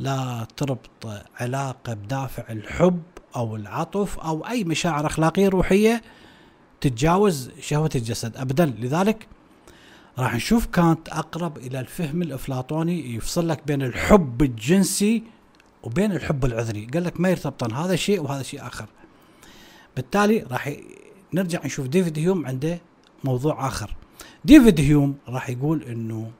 لا 0.00 0.46
تربط 0.56 1.24
علاقة 1.40 1.94
بدافع 1.94 2.44
الحب 2.50 3.02
أو 3.36 3.56
العطف 3.56 4.18
أو 4.18 4.46
أي 4.46 4.64
مشاعر 4.64 5.06
أخلاقية 5.06 5.48
روحية 5.48 6.02
تتجاوز 6.80 7.50
شهوة 7.60 7.90
الجسد. 7.94 8.36
ابدا، 8.36 8.66
لذلك 8.66 9.26
راح 10.18 10.34
نشوف 10.34 10.66
كانت 10.66 11.08
أقرب 11.08 11.58
إلى 11.58 11.80
الفهم 11.80 12.22
الإفلاطوني 12.22 13.14
يفصل 13.14 13.48
لك 13.48 13.66
بين 13.66 13.82
الحب 13.82 14.42
الجنسي 14.42 15.22
وبين 15.82 16.12
الحب 16.12 16.44
العذري. 16.44 16.86
قال 16.94 17.04
لك 17.04 17.20
ما 17.20 17.28
يرتبطن 17.28 17.74
هذا 17.74 17.96
شيء 17.96 18.22
وهذا 18.22 18.42
شيء 18.42 18.66
آخر. 18.66 18.86
بالتالي 19.96 20.38
راح 20.50 20.72
نرجع 21.34 21.60
نشوف 21.64 21.86
ديفيد 21.86 22.18
هيوم 22.18 22.46
عنده 22.46 22.80
موضوع 23.24 23.66
آخر. 23.66 23.94
ديفيد 24.44 24.80
هيوم 24.80 25.16
راح 25.28 25.50
يقول 25.50 25.82
إنه 25.82 26.30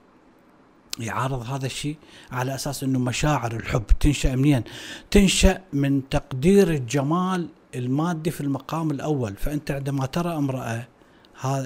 يعارض 0.99 1.43
هذا 1.43 1.67
الشيء 1.67 1.97
على 2.33 2.55
أساس 2.55 2.83
إنه 2.83 2.99
مشاعر 2.99 3.53
الحب 3.53 3.85
تنشأ 4.01 4.37
منين؟ 4.37 4.65
تنشأ 5.11 5.61
من 5.73 6.09
تقدير 6.09 6.69
الجمال 6.71 7.49
المادي 7.75 8.31
في 8.31 8.41
المقام 8.41 8.91
الأول، 8.91 9.37
فأنت 9.37 9.71
عندما 9.71 10.07
ترى 10.07 10.37
امرأة 10.37 10.87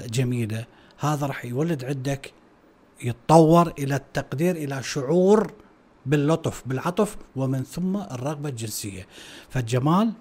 جميلة 0.07 0.65
هذا 0.99 1.27
راح 1.27 1.45
يولد 1.45 1.85
عندك 1.85 2.33
يتطور 3.03 3.73
إلى 3.79 3.95
التقدير 3.95 4.55
إلى 4.55 4.83
شعور 4.83 5.53
باللطف 6.05 6.63
بالعطف 6.65 7.17
ومن 7.35 7.63
ثم 7.63 7.97
الرغبة 7.97 8.49
الجنسية 8.49 9.07
فالجمال 9.49 10.13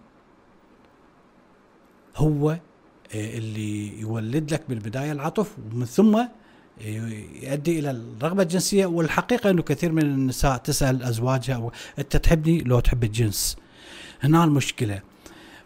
هو 2.16 2.50
آه، 2.50 2.58
اللي 3.14 4.00
يولد 4.00 4.52
لك 4.52 4.62
بالبداية 4.68 5.12
العطف 5.12 5.56
ومن 5.58 5.84
ثم 5.84 6.24
يؤدي 6.84 7.78
إلى 7.78 7.90
الرغبة 7.90 8.42
الجنسية 8.42 8.86
والحقيقة 8.86 9.50
إنه 9.50 9.62
كثير 9.62 9.92
من 9.92 10.02
النساء 10.02 10.56
تسأل 10.56 11.02
أزواجها 11.02 11.70
أنت 11.98 12.16
تحبني 12.16 12.58
لو 12.60 12.80
تحب 12.80 13.04
الجنس. 13.04 13.56
هنا 14.22 14.44
المشكلة. 14.44 15.00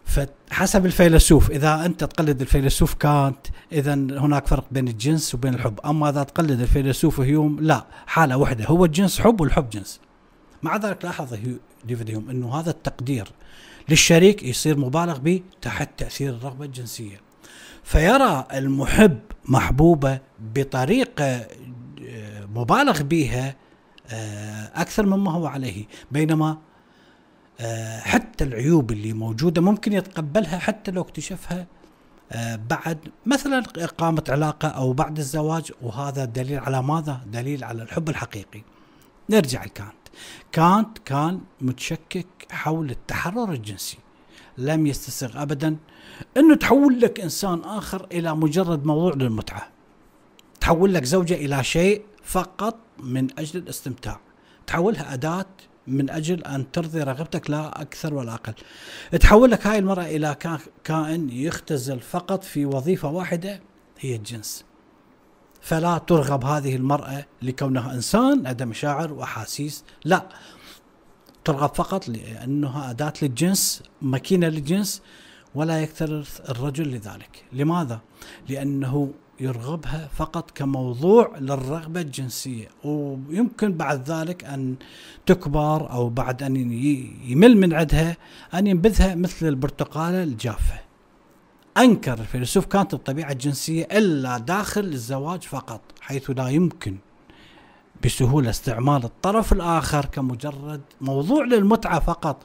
فحسب 0.05 0.85
الفيلسوف 0.85 1.51
إذا 1.51 1.85
أنت 1.85 2.03
تقلد 2.03 2.41
الفيلسوف 2.41 2.93
كانت 2.93 3.37
إذا 3.71 3.93
هناك 3.93 4.47
فرق 4.47 4.65
بين 4.71 4.87
الجنس 4.87 5.35
وبين 5.35 5.53
الحب. 5.53 5.79
أما 5.85 6.09
إذا 6.09 6.23
تقلد 6.23 6.61
الفيلسوف 6.61 7.19
هيوم 7.19 7.59
لا 7.59 7.85
حالة 8.07 8.37
واحدة 8.37 8.65
هو 8.65 8.85
الجنس 8.85 9.21
حب 9.21 9.41
والحب 9.41 9.69
جنس. 9.69 9.99
مع 10.63 10.77
ذلك 10.77 11.05
لاحظ 11.05 11.33
ديفيد 11.85 12.09
هيوم 12.09 12.29
إنه 12.29 12.59
هذا 12.59 12.69
التقدير 12.69 13.27
للشريك 13.89 14.43
يصير 14.43 14.77
مبالغ 14.77 15.17
به 15.17 15.41
تحت 15.61 15.89
تأثير 15.97 16.29
الرغبة 16.33 16.65
الجنسية. 16.65 17.26
فيرى 17.87 18.47
المحب 18.53 19.19
محبوبه 19.45 20.19
بطريقه 20.39 21.47
آه، 22.05 22.45
مبالغ 22.55 23.01
بها 23.01 23.55
آه، 24.07 24.71
أكثر 24.75 25.05
مما 25.05 25.31
هو 25.31 25.47
عليه. 25.47 25.85
بينما 26.11 26.57
آه، 27.59 27.99
حتى 27.99 28.43
العيوب 28.43 28.91
اللي 28.91 29.13
موجودة 29.13 29.61
ممكن 29.61 29.93
يتقبلها 29.93 30.59
حتى 30.59 30.91
لو 30.91 31.01
اكتشفها 31.01 31.67
بعد 32.69 32.99
مثلا 33.25 33.63
إقامة 33.77 34.23
علاقة 34.29 34.67
أو 34.67 34.93
بعد 34.93 35.17
الزواج 35.17 35.71
وهذا 35.81 36.25
دليل 36.25 36.59
على 36.59 36.83
ماذا؟ 36.83 37.21
دليل 37.27 37.63
على 37.63 37.83
الحب 37.83 38.09
الحقيقي. 38.09 38.61
نرجع 39.29 39.63
لكانت. 39.63 39.91
كانت 40.51 40.97
كان 41.05 41.41
متشكك 41.61 42.27
حول 42.51 42.89
التحرر 42.89 43.51
الجنسي. 43.51 43.97
لم 44.57 44.87
يستسغ 44.87 45.41
ابدا 45.41 45.77
إنه 46.37 46.55
تحول 46.55 46.99
لك 47.01 47.19
إنسان 47.19 47.59
آخر 47.59 48.07
إلى 48.11 48.35
مجرد 48.35 48.85
موضوع 48.85 49.13
للمتعة 49.13 49.67
تحول 50.61 50.93
لك 50.93 51.03
زوجة 51.03 51.33
إلى 51.33 51.63
شيء 51.63 52.01
فقط 52.23 52.77
من 52.99 53.39
أجل 53.39 53.59
الاستمتاع 53.59 54.19
تحولها 54.67 55.13
أداة 55.13 55.45
من 55.87 56.09
أجل 56.09 56.43
أن 56.43 56.71
ترضي 56.71 57.03
رغبتك 57.03 57.49
لا 57.49 57.81
أكثر 57.81 58.13
ولا 58.13 58.33
أقل. 58.33 58.53
تحول 59.19 59.51
لك 59.51 59.67
هاي 59.67 59.79
المرأة 59.79 60.03
إلى 60.03 60.35
كائن 60.83 61.29
يختزل 61.29 61.99
فقط 61.99 62.43
في 62.43 62.65
وظيفة 62.65 63.09
واحدة 63.09 63.61
هي 63.99 64.15
الجنس. 64.15 64.65
فلا 65.61 65.97
ترغب 65.97 66.45
هذه 66.45 66.75
المرأة 66.75 67.25
لكونها 67.41 67.93
إنسان 67.93 68.47
عندها 68.47 68.67
مشاعر 68.67 69.13
وأحاسيس، 69.13 69.83
لا 70.05 70.29
ترغب 71.45 71.75
فقط 71.75 72.07
لأنها 72.07 72.89
أداة 72.89 73.13
للجنس، 73.21 73.83
ماكينة 74.01 74.47
للجنس 74.47 75.01
ولا 75.57 75.81
يكترث 75.81 76.49
الرجل 76.49 76.87
لذلك. 76.87 77.43
لماذا؟ 77.53 77.99
لأنه 78.49 79.11
يرغبها 79.39 80.09
فقط 80.13 80.51
كموضوع 80.51 81.37
للرغبة 81.37 82.01
الجنسية 82.01 82.67
ويمكن 82.83 83.73
بعد 83.73 84.11
ذلك 84.11 84.43
أن 84.43 84.75
تكبر 85.25 85.91
أو 85.91 86.09
بعد 86.09 86.43
أن 86.43 86.55
يمل 87.31 87.57
من 87.57 87.73
عدها 87.73 88.17
أن 88.53 88.67
ينبذها 88.67 89.15
مثل 89.15 89.47
البرتقالة 89.47 90.23
الجافة 90.23 90.79
أنكر 91.77 92.13
الفيلسوف 92.13 92.65
كانت 92.65 92.93
الطبيعة 92.93 93.31
الجنسية 93.31 93.83
إلا 93.83 94.37
داخل 94.37 94.85
الزواج 94.85 95.41
فقط 95.41 95.81
حيث 96.01 96.29
لا 96.29 96.47
يمكن 96.47 96.97
بسهولة 98.05 98.49
استعمال 98.49 99.03
الطرف 99.03 99.53
الآخر 99.53 100.05
كمجرد 100.05 100.81
موضوع 101.01 101.45
للمتعة 101.45 101.99
فقط 101.99 102.43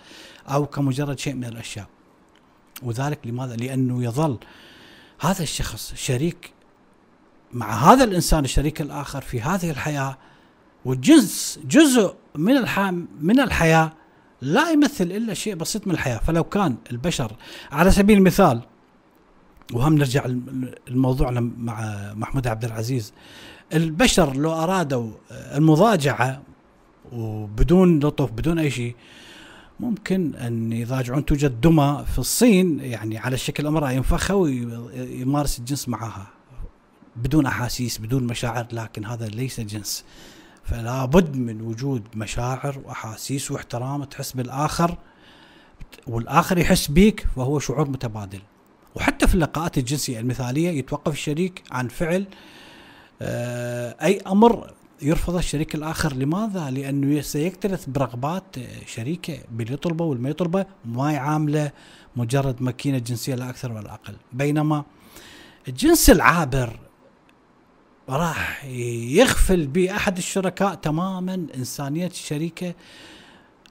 أو 0.48 0.66
كمجرد 0.66 1.18
شيء 1.18 1.34
من 1.34 1.44
الأشياء 1.44 1.86
وذلك 2.84 3.18
لماذا؟ 3.24 3.56
لأنه 3.56 4.04
يظل 4.04 4.38
هذا 5.20 5.42
الشخص 5.42 5.94
شريك 5.94 6.52
مع 7.52 7.92
هذا 7.92 8.04
الإنسان 8.04 8.44
الشريك 8.44 8.80
الآخر 8.80 9.20
في 9.20 9.40
هذه 9.40 9.70
الحياة 9.70 10.18
والجنس 10.84 11.58
جزء 11.64 12.14
من 12.34 12.56
الحياة 12.56 12.94
من 13.20 13.40
الحياة 13.40 13.92
لا 14.42 14.70
يمثل 14.70 15.04
إلا 15.04 15.34
شيء 15.34 15.54
بسيط 15.54 15.86
من 15.86 15.94
الحياة 15.94 16.18
فلو 16.18 16.44
كان 16.44 16.76
البشر 16.92 17.32
على 17.72 17.90
سبيل 17.90 18.18
المثال 18.18 18.60
وهم 19.72 19.94
نرجع 19.94 20.24
الموضوع 20.88 21.30
مع 21.40 22.12
محمود 22.14 22.46
عبد 22.46 22.64
العزيز 22.64 23.12
البشر 23.74 24.36
لو 24.36 24.52
أرادوا 24.52 25.10
المضاجعة 25.30 26.42
وبدون 27.12 27.98
لطف 27.98 28.30
بدون 28.30 28.58
أي 28.58 28.70
شيء 28.70 28.94
ممكن 29.80 30.34
أن 30.34 30.72
يضاجعون 30.72 31.24
توجد 31.24 31.60
دمى 31.60 32.04
في 32.12 32.18
الصين 32.18 32.80
يعني 32.80 33.18
على 33.18 33.36
شكل 33.36 33.66
أمرأة 33.66 33.90
ينفخها 33.90 34.34
ويمارس 34.34 35.58
الجنس 35.58 35.88
معها 35.88 36.26
بدون 37.16 37.46
أحاسيس 37.46 37.98
بدون 37.98 38.24
مشاعر 38.24 38.66
لكن 38.72 39.04
هذا 39.04 39.26
ليس 39.26 39.60
جنس. 39.60 40.04
فلا 40.64 41.04
بد 41.04 41.36
من 41.36 41.60
وجود 41.60 42.02
مشاعر 42.14 42.80
وأحاسيس 42.84 43.50
واحترام 43.50 44.04
تحس 44.04 44.32
بالآخر 44.32 44.98
والآخر 46.06 46.58
يحس 46.58 46.86
بيك 46.86 47.26
وهو 47.36 47.58
شعور 47.58 47.88
متبادل. 47.88 48.40
وحتى 48.94 49.26
في 49.26 49.34
اللقاءات 49.34 49.78
الجنسية 49.78 50.20
المثالية 50.20 50.70
يتوقف 50.70 51.12
الشريك 51.12 51.62
عن 51.70 51.88
فعل 51.88 52.26
آه، 53.22 53.96
أي 54.02 54.20
أمر 54.26 54.72
يرفضه 55.02 55.38
الشريك 55.38 55.74
الآخر. 55.74 56.12
لماذا؟ 56.14 56.70
لأنه 56.70 57.20
سيكترث 57.20 57.86
برغبات 57.88 58.56
شريكة 58.86 59.38
باللي 59.50 59.72
يطلبه 59.74 60.04
والما 60.04 60.28
يطلبه 60.28 60.66
ما 60.84 61.12
يعامله 61.12 61.70
مجرد 62.16 62.62
ماكينة 62.62 62.98
جنسية 62.98 63.34
لا 63.34 63.50
أكثر 63.50 63.72
ولا 63.72 63.94
أقل. 63.94 64.14
بينما 64.32 64.84
الجنس 65.68 66.10
العابر 66.10 66.78
راح 68.08 68.64
يغفل 68.64 69.66
بأحد 69.66 70.16
الشركاء 70.16 70.74
تماما 70.74 71.46
إنسانية 71.56 72.06
الشريكة 72.06 72.74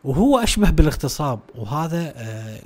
وهو 0.03 0.39
أشبه 0.39 0.69
بالاغتصاب. 0.69 1.39
وهذا 1.55 2.13
آه، 2.15 2.61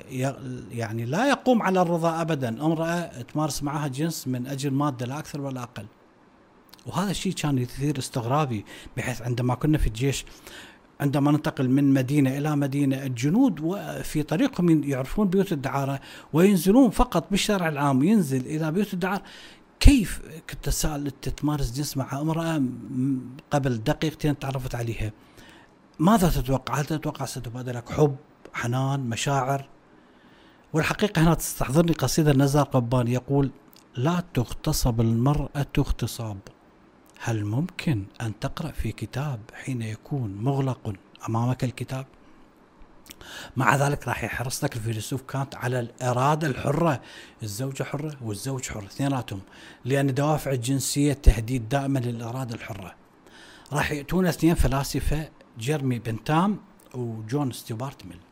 يعني 0.70 1.04
لا 1.04 1.28
يقوم 1.28 1.62
على 1.62 1.82
الرضا 1.82 2.20
ابدا. 2.20 2.48
امراه 2.48 3.22
تمارس 3.32 3.62
معها 3.62 3.88
جنس 3.88 4.28
من 4.28 4.46
أجل 4.46 4.70
مادة 4.70 5.06
لا 5.06 5.18
أكثر 5.18 5.40
ولا 5.40 5.62
أقل. 5.62 5.86
وهذا 6.86 7.10
الشيء 7.10 7.32
كان 7.32 7.58
يثير 7.58 7.98
استغرابي 7.98 8.64
بحيث 8.96 9.22
عندما 9.22 9.54
كنا 9.54 9.78
في 9.78 9.86
الجيش 9.86 10.24
عندما 11.00 11.30
ننتقل 11.30 11.68
من 11.68 11.94
مدينة 11.94 12.38
إلى 12.38 12.56
مدينة 12.56 13.02
الجنود 13.02 13.78
في 14.02 14.22
طريقهم 14.22 14.84
يعرفون 14.84 15.28
بيوت 15.28 15.52
الدعارة 15.52 16.00
وينزلون 16.32 16.90
فقط 16.90 17.30
بالشارع 17.30 17.68
العام 17.68 18.02
ينزل 18.02 18.46
إلى 18.46 18.72
بيوت 18.72 18.94
الدعارة 18.94 19.22
كيف 19.80 20.22
كنت 20.50 20.68
اسال 20.68 21.06
أنت 21.06 21.28
تمارس 21.28 21.72
جنس 21.72 21.96
مع 21.96 22.20
امرأة 22.20 22.62
قبل 23.50 23.76
دقيقتين 23.84 24.38
تعرفت 24.38 24.74
عليها 24.74 25.12
ماذا 25.98 26.28
تتوقع؟ 26.28 26.74
هل 26.74 26.84
تتوقع 26.84 27.24
ستبادلك 27.24 27.88
حب، 27.88 28.16
حنان، 28.52 29.00
مشاعر؟ 29.00 29.68
والحقيقة 30.72 31.22
هنا 31.22 31.34
تستحضرني 31.34 31.92
قصيدة 31.92 32.32
نزار 32.32 32.64
قباني 32.64 33.12
يقول: 33.12 33.50
لا 33.96 34.22
تغتصب 34.34 35.00
المرأة 35.00 35.66
اغتصاب 35.78 36.38
هل 37.20 37.44
ممكن 37.44 38.04
أن 38.20 38.38
تقرأ 38.38 38.70
في 38.70 38.92
كتاب 38.92 39.40
حين 39.54 39.82
يكون 39.82 40.34
مغلق 40.34 40.94
أمامك 41.28 41.64
الكتاب؟ 41.64 42.06
مع 43.56 43.76
ذلك 43.76 44.08
راح 44.08 44.24
يحرص 44.24 44.64
لك 44.64 44.76
الفيلسوف 44.76 45.22
كانت 45.22 45.54
على 45.54 45.80
الإرادة 45.80 46.46
الحرة 46.46 47.00
الزوجة 47.42 47.82
حرة 47.82 48.16
والزوج 48.22 48.68
حر 48.68 48.84
اثنيناتهم 48.84 49.40
لأن 49.84 50.14
دوافع 50.14 50.50
الجنسية 50.50 51.12
تهديد 51.12 51.68
دائما 51.68 51.98
للإرادة 51.98 52.54
الحرة 52.54 52.94
راح 53.72 53.92
يأتون 53.92 54.26
اثنين 54.26 54.54
فلاسفة 54.54 55.28
جيرمي 55.58 55.98
بنتام 55.98 56.58
وجون 56.94 57.52
ستيوارت 57.52 58.06
ميل 58.06 58.25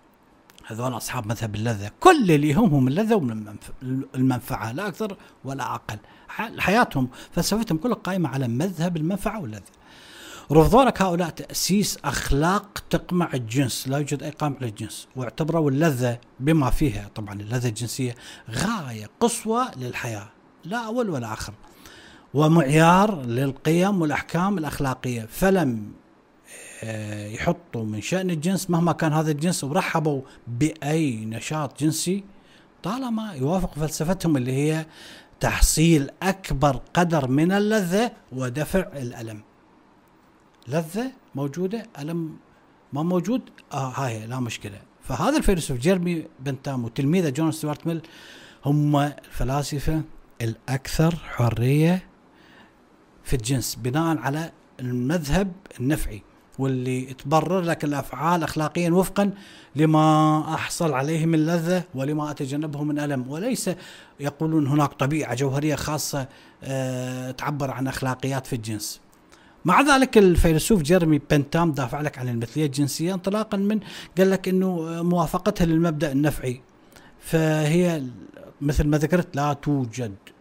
هذول 0.66 0.96
أصحاب 0.96 1.26
مذهب 1.26 1.54
اللذة. 1.54 1.90
كل 2.00 2.30
اللي 2.30 2.48
يهمهم 2.48 2.88
اللذة 2.88 3.14
والمنفعة 3.14 4.72
لا 4.72 4.88
أكثر 4.88 5.16
ولا 5.44 5.74
أقل. 5.74 5.98
حياتهم 6.58 7.08
فلسفتهم 7.32 7.78
كلها 7.78 7.94
قائمة 7.94 8.28
على 8.28 8.48
مذهب 8.48 8.96
المنفعة 8.96 9.40
واللذة. 9.40 9.62
رفضوا 10.52 10.84
لك 10.84 11.02
هؤلاء 11.02 11.30
تأسيس 11.30 11.98
أخلاق 12.04 12.78
تقمع 12.90 13.30
الجنس 13.34 13.88
لا 13.88 13.98
يوجد 13.98 14.22
أي 14.22 14.30
قمع 14.30 14.56
للجنس 14.60 15.08
واعتبروا 15.16 15.70
اللذة 15.70 16.18
بما 16.40 16.70
فيها. 16.70 17.10
طبعا 17.14 17.40
اللذة 17.40 17.68
الجنسية 17.68 18.14
غاية 18.50 19.10
قصوى 19.20 19.66
للحياة 19.76 20.28
لا 20.64 20.86
أول 20.86 21.10
ولا 21.10 21.32
آخر. 21.32 21.52
ومعيار 22.34 23.22
للقيم 23.22 24.00
والأحكام 24.02 24.58
الأخلاقية. 24.58 25.26
فلم 25.30 25.92
يحطوا 27.34 27.84
من 27.84 28.00
شأن 28.00 28.30
الجنس 28.30 28.70
مهما 28.70 28.92
كان 28.92 29.12
هذا 29.12 29.30
الجنس 29.30 29.64
ورحبوا 29.64 30.22
بأي 30.46 31.24
نشاط 31.24 31.82
جنسي 31.82 32.24
طالما 32.82 33.32
يوافق 33.32 33.74
فلسفتهم 33.74 34.36
اللي 34.36 34.52
هي 34.52 34.86
تحصيل 35.40 36.10
أكبر 36.22 36.80
قدر 36.94 37.28
من 37.28 37.52
اللذة 37.52 38.12
ودفع 38.32 38.80
الألم. 38.80 39.42
لذة 40.68 41.12
موجودة 41.34 41.86
ألم 41.98 42.36
ما 42.92 43.02
موجود 43.02 43.42
آه 43.72 43.88
هاي 43.88 44.26
لا 44.26 44.40
مشكلة. 44.40 44.80
فهذا 45.02 45.36
الفيلسوف 45.36 45.78
جيرمي 45.78 46.26
بنتام 46.40 46.84
وتلميذه 46.84 47.28
جون 47.28 47.52
ستيوارت 47.52 47.86
ميل 47.86 48.02
هم 48.64 48.96
الفلاسفة 48.96 50.02
الأكثر 50.42 51.16
حرية 51.16 52.06
في 53.24 53.36
الجنس 53.36 53.74
بناء 53.74 54.18
على 54.18 54.52
المذهب 54.80 55.52
النفعي. 55.80 56.22
واللي 56.58 57.00
تبرر 57.04 57.60
لك 57.60 57.84
الأفعال 57.84 58.42
اخلاقيا 58.42 58.90
وفقا 58.90 59.30
لما 59.76 60.40
أحصل 60.54 60.92
عليه 60.92 61.26
من 61.26 61.46
لذه 61.46 61.82
ولما 61.94 62.30
اتجنبه 62.30 62.82
من 62.82 62.98
ألم. 62.98 63.30
وليس 63.30 63.70
يقولون 64.20 64.66
هناك 64.66 64.92
طبيعة 64.92 65.34
جوهرية 65.34 65.74
خاصة 65.74 66.28
أه 66.62 67.30
تعبر 67.30 67.70
عن 67.70 67.88
أخلاقيات 67.88 68.46
في 68.46 68.56
الجنس. 68.56 69.00
مع 69.64 69.80
ذلك 69.80 70.18
الفيلسوف 70.18 70.82
جيرمي 70.82 71.20
بنتام 71.30 71.72
دافع 71.72 72.00
لك 72.00 72.18
عن 72.18 72.28
المثلية 72.28 72.66
الجنسية 72.66 73.14
انطلاقا 73.14 73.56
من 73.56 73.80
قال 74.18 74.30
لك 74.30 74.48
إنه 74.48 75.02
موافقتها 75.02 75.64
للمبدأ 75.64 76.12
النفعي. 76.12 76.60
فهي 77.20 78.02
مثل 78.60 78.88
ما 78.88 78.98
ذكرت 78.98 79.36
لا 79.36 79.52
توجد 79.52 80.14
آه، 80.28 80.33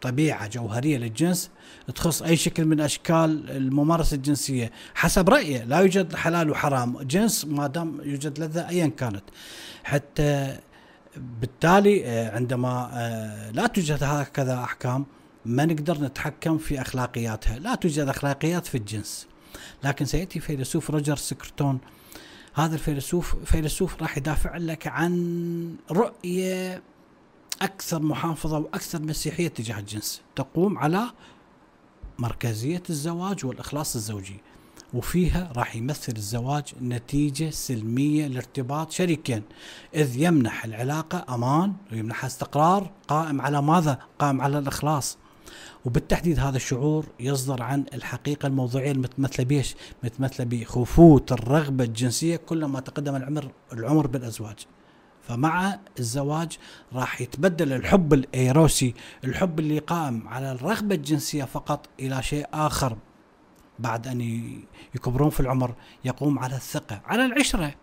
طبيعة 0.00 0.48
جوهرية 0.48 0.96
للجنس 0.96 1.50
تخص 1.94 2.22
أي 2.22 2.36
شكل 2.36 2.64
من 2.64 2.80
أشكال 2.80 3.50
الممارسة 3.50 4.14
الجنسية. 4.14 4.72
حسب 4.94 5.28
رايه 5.28 5.64
لا 5.64 5.78
يوجد 5.78 6.14
حلال 6.14 6.50
وحرام. 6.50 7.02
جنس 7.02 7.44
ما 7.44 7.66
دام 7.66 8.00
يوجد 8.04 8.38
لذة 8.38 8.68
ايا 8.68 8.86
كانت. 8.86 9.22
حتى 9.84 10.56
بالتالي 11.16 12.06
آه، 12.06 12.36
عندما 12.36 12.90
آه، 12.92 13.50
لا 13.50 13.66
توجد 13.66 13.98
هكذا 14.02 14.54
أحكام 14.54 15.06
ما 15.46 15.64
نقدر 15.64 16.00
نتحكم 16.00 16.58
في 16.58 16.80
أخلاقياتها، 16.80 17.58
لا 17.58 17.74
توجد 17.74 18.08
أخلاقيات 18.08 18.66
في 18.66 18.78
الجنس. 18.78 19.26
لكن 19.84 20.04
سيأتي 20.04 20.40
فيلسوف 20.40 20.90
روجر 20.90 21.16
سكرتون. 21.16 21.78
هذا 22.54 22.74
الفيلسوف 22.74 23.36
فيلسوف 23.44 24.02
راح 24.02 24.18
يدافع 24.18 24.56
لك 24.56 24.86
عن 24.86 25.76
رؤية 25.90 26.82
أكثر 27.62 28.02
محافظة 28.02 28.58
وأكثر 28.58 29.02
مسيحية 29.02 29.48
تجاه 29.48 29.78
الجنس، 29.78 30.22
تقوم 30.36 30.78
على 30.78 31.04
مركزية 32.18 32.82
الزواج 32.90 33.46
والإخلاص 33.46 33.96
الزوجي. 33.96 34.40
وفيها 34.94 35.52
راح 35.56 35.76
يمثل 35.76 36.12
الزواج 36.16 36.64
نتيجة 36.82 37.50
سلمية 37.50 38.26
لارتباط 38.26 38.90
شريكين 38.92 39.42
إذ 39.94 40.16
يمنح 40.16 40.64
العلاقة 40.64 41.34
أمان 41.34 41.72
ويمنحها 41.92 42.26
استقرار 42.26 42.90
قائم 43.08 43.40
على 43.40 43.62
ماذا؟ 43.62 43.98
قائم 44.18 44.40
على 44.40 44.58
الإخلاص 44.58 45.18
وبالتحديد 45.84 46.38
هذا 46.38 46.56
الشعور 46.56 47.06
يصدر 47.20 47.62
عن 47.62 47.84
الحقيقة 47.94 48.46
الموضوعية 48.46 48.92
المتمثلة 48.92 49.44
بيش؟ 49.44 49.74
متمثلة 50.04 50.46
بخفوت 50.46 51.32
الرغبة 51.32 51.84
الجنسية 51.84 52.36
كلما 52.36 52.80
تقدم 52.80 53.16
العمر 53.16 53.50
العمر 53.72 54.06
بالأزواج 54.06 54.56
فمع 55.28 55.78
الزواج 55.98 56.58
راح 56.92 57.20
يتبدل 57.20 57.72
الحب 57.72 58.12
الإيروسي 58.12 58.94
الحب 59.24 59.58
اللي 59.58 59.78
قائم 59.78 60.28
على 60.28 60.52
الرغبة 60.52 60.94
الجنسية 60.94 61.44
فقط 61.44 61.88
إلى 62.00 62.22
شيء 62.22 62.46
آخر 62.52 62.96
بعد 63.78 64.08
أن 64.08 64.20
يكبرون 64.94 65.30
في 65.30 65.40
العمر 65.40 65.74
يقوم 66.04 66.38
على 66.38 66.56
الثقة 66.56 67.00
على 67.04 67.24
العشرة. 67.26 67.74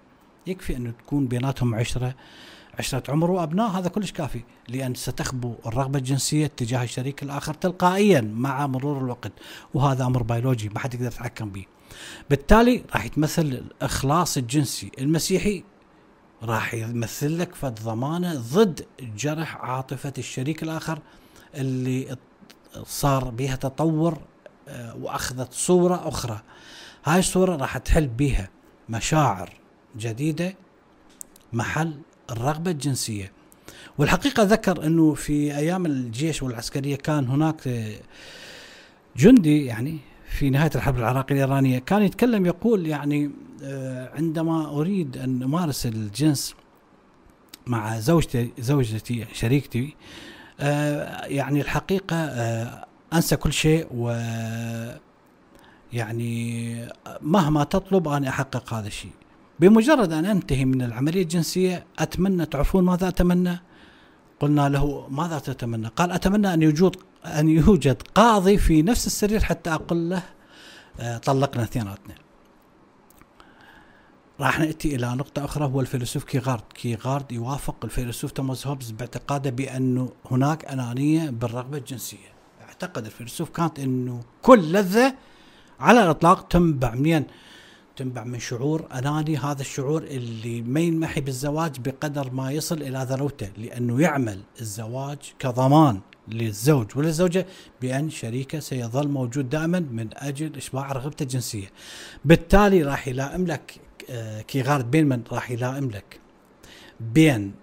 يكفي 0.48 0.76
انه 0.76 0.92
تكون 0.92 1.28
بيناتهم 1.28 1.76
عشرة 1.76 2.16
عشرة 2.80 3.12
عمر 3.12 3.32
وأبناء 3.32 3.70
هذا 3.70 3.90
كلش 3.90 4.12
كافي 4.12 4.42
لأن 4.68 4.96
ستخبو 4.96 5.56
الرغبة 5.66 6.00
الجنسية 6.00 6.48
تجاه 6.48 6.84
الشريك 6.84 7.24
الآخر 7.24 7.54
تلقائيا 7.54 8.22
مع 8.22 8.68
مرور 8.68 8.98
الوقت 8.98 9.32
وهذا 9.74 10.06
أمر 10.06 10.24
بيولوجي 10.24 10.70
ما 10.70 10.80
حد 10.80 10.94
يقدر 10.94 11.08
يتحكم 11.08 11.50
به. 11.50 11.66
بالتالي 12.30 12.84
راح 12.94 13.06
يتمثل 13.06 13.42
الإخلاص 13.42 14.38
الجنسي 14.38 14.92
المسيحي 15.00 15.64
راح 16.44 16.74
يمثل 16.74 17.40
لك 17.40 17.56
فد 17.56 17.80
ضمانة 17.84 18.36
ضد 18.36 18.86
جرح 19.18 19.56
عاطفة 19.58 20.14
الشريك 20.18 20.64
الآخر 20.64 21.00
اللي 21.56 22.18
صار 22.84 23.30
بها 23.30 23.56
تطور 23.56 24.18
آه، 24.68 24.96
وأخذت 24.96 25.54
صورة 25.54 26.08
أخرى. 26.08 26.42
هاي 27.06 27.20
الصورة 27.20 27.56
راح 27.56 27.78
تحل 27.78 28.08
بها 28.08 28.50
مشاعر 28.90 29.50
جديدة 29.98 30.56
محل 31.54 31.94
الرغبة 32.32 32.72
الجنسية. 32.72 33.32
والحقيقة 33.98 34.44
ذكر 34.44 34.86
إنه 34.86 35.14
في 35.14 35.58
أيام 35.58 35.86
الجيش 35.86 36.44
والعسكرية 36.44 36.96
كان 36.96 37.28
هناك 37.28 37.68
آه، 37.68 37.96
جندي 39.18 39.66
يعني 39.66 40.00
في 40.32 40.50
نهاية 40.50 40.72
الحرب 40.76 40.98
العراقية 40.98 41.36
الإيرانية 41.36 41.80
كان 41.80 42.02
يتكلم 42.02 42.46
يقول 42.46 42.88
يعني 42.88 43.32
آه، 43.64 44.10
عندما 44.16 44.70
أريد 44.70 45.18
أن 45.18 45.44
أمارس 45.44 45.86
الجنس 45.86 46.56
مع 47.68 48.00
زوجتي 48.00 48.52
زوجتي 48.60 49.26
شريكتي 49.34 49.96
آه، 50.60 51.26
يعني 51.26 51.62
الحقيقة 51.62 52.16
آه، 52.16 52.86
أنسى 53.14 53.36
كل 53.36 53.54
شيء 53.54 53.88
و 53.96 54.10
يعني 55.94 56.88
مهما 57.22 57.64
تطلب 57.64 58.08
أنا 58.08 58.30
أحقق 58.30 58.74
هذا 58.74 58.88
الشيء 58.88 59.12
بمجرد 59.60 60.14
أن 60.14 60.26
أنتهي 60.26 60.66
من 60.66 60.82
العملية 60.82 61.22
الجنسية 61.22 61.86
أتمنى 62.00 62.46
تعرفون 62.46 62.84
ماذا 62.84 63.08
أتمنى؟ 63.08 63.60
قلنا 64.40 64.70
له 64.70 65.08
ماذا 65.10 65.40
تتمنى؟ 65.40 65.88
قال 65.88 66.12
أتمنى 66.12 66.54
أن 66.54 66.62
يوجد 66.62 66.96
أن 67.26 67.50
يوجد 67.50 68.02
قاضي 68.16 68.58
في 68.58 68.82
نفس 68.82 69.08
السرير 69.08 69.40
حتى 69.44 69.74
أقول 69.74 70.10
له 70.10 70.24
طلقنا 71.18 71.64
اثنيناتنا. 71.64 72.16
راح 74.40 74.60
نأتي 74.60 74.96
إلى 74.96 75.08
نقطة 75.08 75.46
أخرى 75.46 75.66
هو 75.66 75.82
الفيلسوف 75.82 76.24
كيغارد، 76.24 76.64
كيغارد 76.74 77.32
يوافق 77.32 77.76
الفيلسوف 77.84 78.32
توماس 78.32 78.68
هوبز 78.68 78.92
باعتقاده 78.92 79.50
بأنه 79.50 80.12
هناك 80.32 80.66
أنانية 80.66 81.30
بالرغبة 81.30 81.78
الجنسية. 81.78 82.32
أعتقد 82.62 83.06
الفيلسوف 83.06 83.50
كانت 83.50 83.80
أنه 83.80 84.22
كل 84.42 84.72
لذة 84.72 85.16
على 85.80 86.04
الإطلاق 86.04 86.48
تنبع 86.48 86.96
منين؟ 86.96 87.26
تنبع 87.96 88.24
من 88.24 88.40
شعور 88.40 88.88
أناني 88.94 89.38
هذا 89.38 89.62
الشعور 89.62 90.04
اللي 90.04 90.62
ما 90.62 90.80
ينمحي 90.80 91.22
بالزواج 91.22 91.80
بقدر 91.80 92.32
ما 92.32 92.52
يصل 92.52 92.82
إلى 92.82 93.08
ذروته 93.10 93.50
لأنه 93.58 94.02
يعمل 94.02 94.42
الزواج 94.62 95.18
كضمان 95.40 96.00
للزوج 96.34 96.98
وللزوجة 96.98 97.46
بأن 97.82 98.10
شريكة 98.10 98.60
سيظل 98.60 99.08
موجود 99.08 99.50
دائما 99.50 99.80
من 99.80 100.08
أجل 100.14 100.56
إشباع 100.58 100.92
رغبته 100.92 101.24
الجنسية. 101.24 101.72
بالتالي 102.26 102.84
راح 102.84 103.08
يلائم 103.08 103.46
لك 103.48 103.76
آه، 104.10 104.42
كيغارد 104.42 104.92
بين 104.92 105.10
من 105.10 105.24
راح 105.32 105.52
يلائم 105.52 105.90
لك 105.90 106.20
بين 107.00 107.54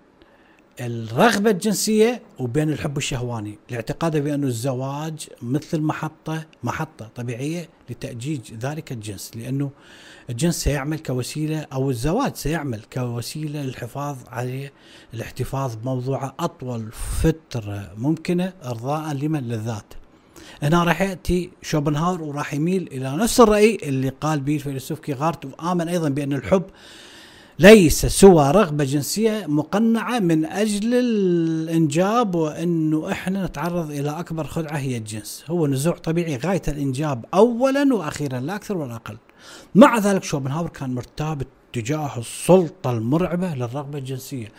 الرغبة 0.81 1.51
الجنسية 1.51 2.23
وبين 2.39 2.71
الحب 2.71 2.97
الشهواني 2.97 3.59
لاعتقاده 3.71 4.21
بأن 4.21 4.45
الزواج 4.45 5.29
مثل 5.43 5.81
محطة 5.81 6.45
محطة 6.63 7.11
طبيعية 7.17 7.69
لتأجيج 7.91 8.55
ذلك 8.55 8.93
الجنس 8.93 9.31
لأنه 9.37 9.71
الجنس 10.31 10.55
سيعمل 10.65 10.99
كوسيلة 10.99 11.67
أو 11.73 11.91
الزواج 11.91 12.35
سيعمل 12.35 12.81
كوسيلة 12.93 13.63
للحفاظ 13.63 14.17
عليه 14.29 14.73
الاحتفاظ 15.15 15.75
بموضوعه 15.75 16.35
أطول 16.41 16.93
فترة 17.23 17.93
ممكنة 17.97 18.53
إرضاء 18.65 19.15
لمن 19.15 19.41
للذات. 19.41 19.95
هنا 20.63 20.85
راح 20.85 21.03
يأتي 21.03 21.51
شوبنهاور 21.63 22.23
وراح 22.23 22.55
يميل 22.55 22.89
إلى 22.93 23.17
نفس 23.17 23.41
الرأي 23.41 23.79
اللي 23.83 24.09
قال 24.09 24.41
به 24.41 24.55
الفيلسوف 24.55 25.01
كيغارت 25.01 25.45
وآمن 25.45 25.89
أيضا 25.89 26.09
بأن 26.09 26.33
الحب 26.33 26.63
ليس 27.61 28.07
سوى 28.07 28.51
رغبة 28.51 28.85
جنسية 28.85 29.47
مقنعة 29.47 30.19
من 30.19 30.45
أجل 30.45 30.95
الإنجاب 30.95 32.35
وإنه 32.35 33.13
إحنا 33.13 33.47
نتعرض 33.47 33.91
إلى 33.91 34.11
أكبر 34.11 34.45
خدعة 34.45 34.77
هي 34.77 34.97
الجنس، 34.97 35.45
هو 35.49 35.67
نزوع 35.67 35.97
طبيعي 35.97 36.37
غاية 36.37 36.63
الإنجاب 36.69 37.25
اولا 37.35 37.95
وأخيرا 37.95 38.41
لا 38.41 38.57
أكثر 38.57 38.77
ولا 38.77 38.95
أقل. 38.95 39.17
مع 39.75 39.99
ذلك 39.99 40.25
شوبنهاور 40.25 40.69
كان 40.69 40.95
مرتاب 40.95 41.43
تجاه 41.73 42.19
السلطة 42.19 42.91
المرعبة 42.91 43.55
للرغبة 43.55 43.99
الجنسية. 43.99 44.53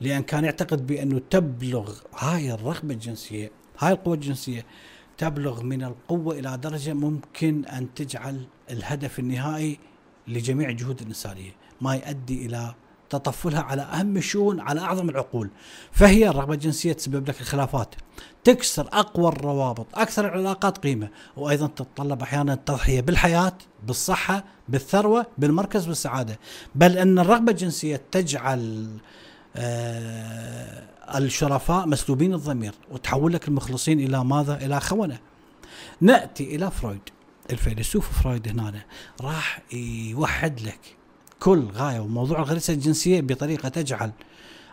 لأن 0.00 0.22
كان 0.22 0.44
يعتقد 0.44 0.86
بأنه 0.86 1.20
تبلغ 1.30 1.92
هاي 2.18 2.54
الرغبة 2.54 2.94
الجنسية، 2.94 3.50
هاي 3.78 3.92
القوة 3.92 4.14
الجنسية 4.14 4.66
تبلغ 5.18 5.62
من 5.62 5.84
القوة 5.84 6.38
إلى 6.38 6.56
درجة 6.56 6.92
ممكن 6.92 7.64
أن 7.64 7.94
تجعل 7.94 8.40
الهدف 8.70 9.18
النهائي 9.18 9.78
لجميع 10.28 10.68
الجهود 10.68 11.00
الإنسانية. 11.00 11.61
ما 11.82 11.94
يؤدي 11.94 12.46
إلى 12.46 12.74
تطفلها 13.10 13.60
على 13.60 13.82
أهم 13.82 14.16
الشؤون 14.16 14.60
على 14.60 14.80
أعظم 14.80 15.08
العقول. 15.08 15.50
فهي 15.92 16.28
الرغبه 16.28 16.54
الجنسيه 16.54 16.92
تسبب 16.92 17.28
لك 17.28 17.40
الخلافات. 17.40 17.94
تكسر 18.44 18.88
أقوى 18.92 19.28
الروابط 19.28 19.86
أكثر 19.94 20.24
العلاقات 20.24 20.78
قيمة. 20.78 21.08
وأيضا 21.36 21.66
تتطلب 21.66 22.22
أحيانا 22.22 22.52
التضحية 22.52 23.00
بالحياة 23.00 23.52
بالصحة 23.86 24.44
بالثروة 24.68 25.26
بالمركز 25.38 25.86
بالسعادة. 25.86 26.38
بل 26.74 26.98
أن 26.98 27.18
الرغبة 27.18 27.52
الجنسية 27.52 28.02
تجعل 28.10 28.90
آه 29.56 30.88
الشرفاء 31.14 31.86
مسلوبين 31.86 32.34
الضمير 32.34 32.74
وتحول 32.90 33.32
لك 33.32 33.48
المخلصين 33.48 34.00
إلى 34.00 34.24
ماذا؟ 34.24 34.56
إلى 34.56 34.80
خونة. 34.80 35.18
نأتي 36.00 36.56
إلى 36.56 36.70
فرويد. 36.70 37.00
الفيلسوف 37.50 38.22
فرويد 38.22 38.48
هنا 38.48 38.84
راح 39.20 39.62
يوحد 39.72 40.60
لك 40.60 40.96
كل 41.42 41.64
غاية 41.74 42.00
وموضوع 42.00 42.38
الغريزة 42.38 42.74
الجنسية 42.74 43.20
بطريقة 43.20 43.68
تجعل 43.68 44.12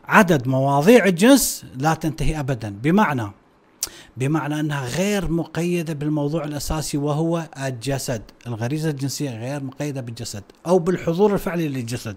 عدد 0.05 0.47
مواضيع 0.47 1.05
الجنس 1.05 1.65
لا 1.77 1.93
تنتهي 1.93 2.39
ابدا 2.39 2.69
بمعنى 2.83 3.31
بمعنى 4.17 4.59
أنها 4.59 4.87
غير 4.87 5.31
مقيدة 5.31 5.93
بالموضوع 5.93 6.43
الأساسي 6.43 6.97
وهو 6.97 7.49
الجسد، 7.65 8.21
الغريزة 8.47 8.89
الجنسية 8.89 9.29
غير 9.29 9.63
مقيدة 9.63 10.01
بالجسد 10.01 10.43
أو 10.67 10.79
بالحضور 10.79 11.33
الفعلي 11.33 11.67
للجسد. 11.67 12.15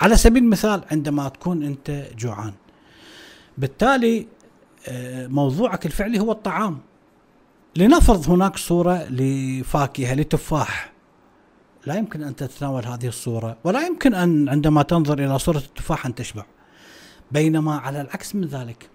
على 0.00 0.16
سبيل 0.16 0.42
المثال 0.42 0.84
عندما 0.90 1.28
تكون 1.28 1.62
أنت 1.62 2.06
جوعان. 2.18 2.52
بالتالي 3.58 4.26
آه، 4.88 5.26
موضوعك 5.26 5.86
الفعلي 5.86 6.20
هو 6.20 6.32
الطعام. 6.32 6.78
لنفرض 7.76 8.30
هناك 8.30 8.56
صورة 8.56 9.06
لفاكهة 9.10 10.14
لتفاح 10.14 10.97
لا 11.86 11.94
يمكن 11.94 12.22
أن 12.22 12.36
تتناول 12.36 12.86
هذه 12.86 13.06
الصورة 13.06 13.56
ولا 13.64 13.86
يمكن 13.86 14.14
أن 14.14 14.48
عندما 14.48 14.82
تنظر 14.82 15.18
إلى 15.18 15.38
صورة 15.38 15.58
التفاح 15.58 16.06
أن 16.06 16.14
تشبع. 16.14 16.44
بينما 17.32 17.76
على 17.76 18.00
العكس 18.00 18.34
من 18.34 18.44
ذلك 18.44 18.88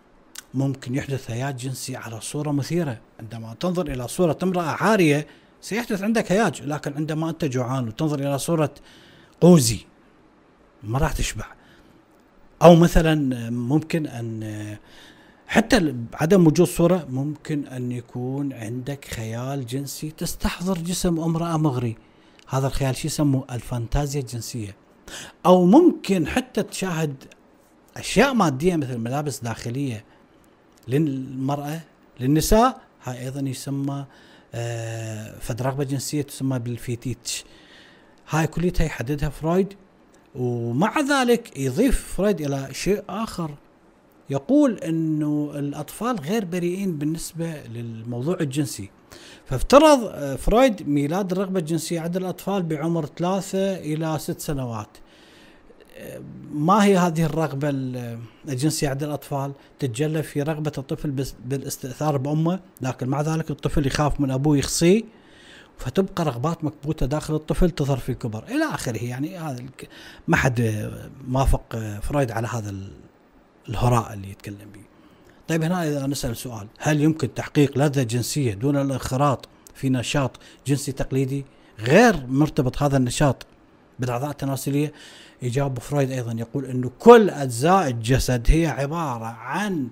ممكن 0.54 0.96
يحدث 0.96 1.32
هياج 1.32 1.56
جنسي 1.56 1.96
على 1.96 2.22
صورة 2.22 2.52
مثيرة. 2.52 3.00
عندما 3.19 3.56
تنظر 3.60 3.88
إلى 3.88 4.08
صورة 4.08 4.38
امرأة 4.43 4.62
عارية 4.63 5.28
سيحدث 5.62 6.04
عندك 6.04 6.32
هياج 6.32 6.62
لكن 6.62 6.93
عندما 6.93 7.30
أنت 7.30 7.46
جوعان 7.46 7.88
وتنظر 7.88 8.19
إلى 8.19 8.39
صورة 8.39 8.74
قوزي 9.41 9.80
ما 10.84 11.00
راح 11.00 11.13
تشبع. 11.13 11.46
أو 12.62 12.76
مثلا 12.76 13.50
ممكن 13.50 14.08
أن 14.08 14.78
حتى 15.48 15.96
عدم 16.13 16.48
وجود 16.48 16.67
صورة 16.67 17.06
ممكن 17.10 17.67
أن 17.67 17.91
يكون 17.91 18.54
عندك 18.54 19.06
خيال 19.06 19.65
جنسي 19.65 20.12
تستحضر 20.12 20.78
جسم 20.78 21.19
امرأة 21.19 21.58
مغري. 21.58 21.98
هذا 22.54 22.68
الخيال 22.68 22.96
شو 22.96 23.08
يسموه؟ 23.08 23.46
الفانتازيا 23.52 24.22
الجنسية. 24.22 24.76
أو 25.46 25.66
ممكن 25.66 26.28
حتى 26.28 26.63
تشاهد 26.63 27.24
أشياء 27.98 28.34
مادية 28.34 28.76
مثل 28.76 28.98
ملابس 28.98 29.39
داخلية 29.39 30.06
للمرأة 30.88 31.82
للنساء. 32.20 32.82
هاي 33.04 33.20
أيضا 33.22 33.42
يسمى 33.50 34.06
آه 34.54 35.39
فد 35.39 35.62
رغبة 35.62 35.84
جنسية 35.84 36.22
تسمى 36.22 36.60
بال 36.60 36.78
fetish. 36.78 37.44
هاي 38.30 38.48
كليتها 38.48 38.86
يحددها 38.86 39.30
فرويد 39.30 39.74
ومع 40.36 41.00
ذلك 41.00 41.58
يضيف 41.58 42.13
فرويد 42.18 42.42
إلى 42.42 42.74
شيء 42.74 43.04
آخر. 43.10 43.52
يقول 44.30 44.78
إنه 44.78 45.52
الأطفال 45.56 46.20
غير 46.20 46.46
بريئين 46.46 46.98
بالنسبة 46.98 47.54
للموضوع 47.64 48.38
الجنسي. 48.42 48.90
فافترض 49.46 50.00
آه، 50.04 50.36
فرويد 50.36 50.90
ميلاد 50.90 51.32
الرغبة 51.32 51.60
الجنسية 51.60 52.00
عند 52.00 52.18
الأطفال 52.18 52.64
بعمر 52.64 53.06
ثلاثة 53.06 53.76
إلى 53.76 54.20
ست 54.20 54.40
سنوات. 54.40 54.98
آه، 55.98 56.22
ما 56.54 56.84
هي 56.84 56.98
هذه 56.98 57.26
الرغبة 57.26 57.70
الجنسية 58.50 58.90
عند 58.90 59.04
الأطفال؟ 59.04 59.52
تتجلى 59.80 60.24
في 60.24 60.42
رغبة 60.42 60.72
الطفل 60.78 61.26
بالاستئثار 61.46 62.18
بأمه، 62.18 62.60
لكن 62.82 63.08
مع 63.08 63.22
ذلك 63.22 63.52
الطفل 63.52 63.88
يخاف 63.88 64.20
من 64.20 64.32
أبوه 64.32 64.58
يخصيه 64.58 65.04
فتبقى 65.78 66.26
رغبات 66.26 66.64
مكبوتة 66.64 67.06
داخل 67.06 67.36
الطفل 67.36 67.70
تظهر 67.70 67.98
في 67.98 68.10
الكبر 68.10 68.44
إلى 68.44 68.66
آخره 68.66 69.04
يعني 69.04 69.38
هذا 69.38 69.64
ما 70.28 70.38
حد 70.38 70.90
وافق 71.32 71.78
فرويد 72.02 72.32
على 72.32 72.48
هذا 72.48 72.76
الهراء 73.69 74.13
اللي 74.13 74.32
يتكلم 74.32 74.69
به. 74.73 74.84
طيب 75.47 75.63
هنا 75.63 75.88
إذا 75.88 76.08
نسأل 76.08 76.38
سؤال 76.38 76.67
هل 76.78 77.02
يمكن 77.02 77.34
تحقيق 77.34 77.78
لذة 77.78 78.04
جنسية 78.04 78.54
دون 78.54 78.78
الانخراط 78.78 79.47
في 79.76 79.89
نشاط 79.89 80.39
جنسي 80.67 80.91
تقليدي 80.91 81.45
غير 81.80 82.28
مرتبط 82.28 82.84
هذا 82.84 82.97
النشاط 82.97 83.45
بالاعضاء 83.99 84.30
التناسلية؟ 84.30 84.93
يجاوب 85.41 85.80
فرويد 85.80 86.12
أيضا 86.12 86.34
يقول 86.34 86.65
إنه 86.65 86.91
كل 86.99 87.30
أجزاء 87.30 87.88
الجسد 87.88 88.45
هي 88.49 88.67
عبارة 88.67 89.26
عن 89.26 89.88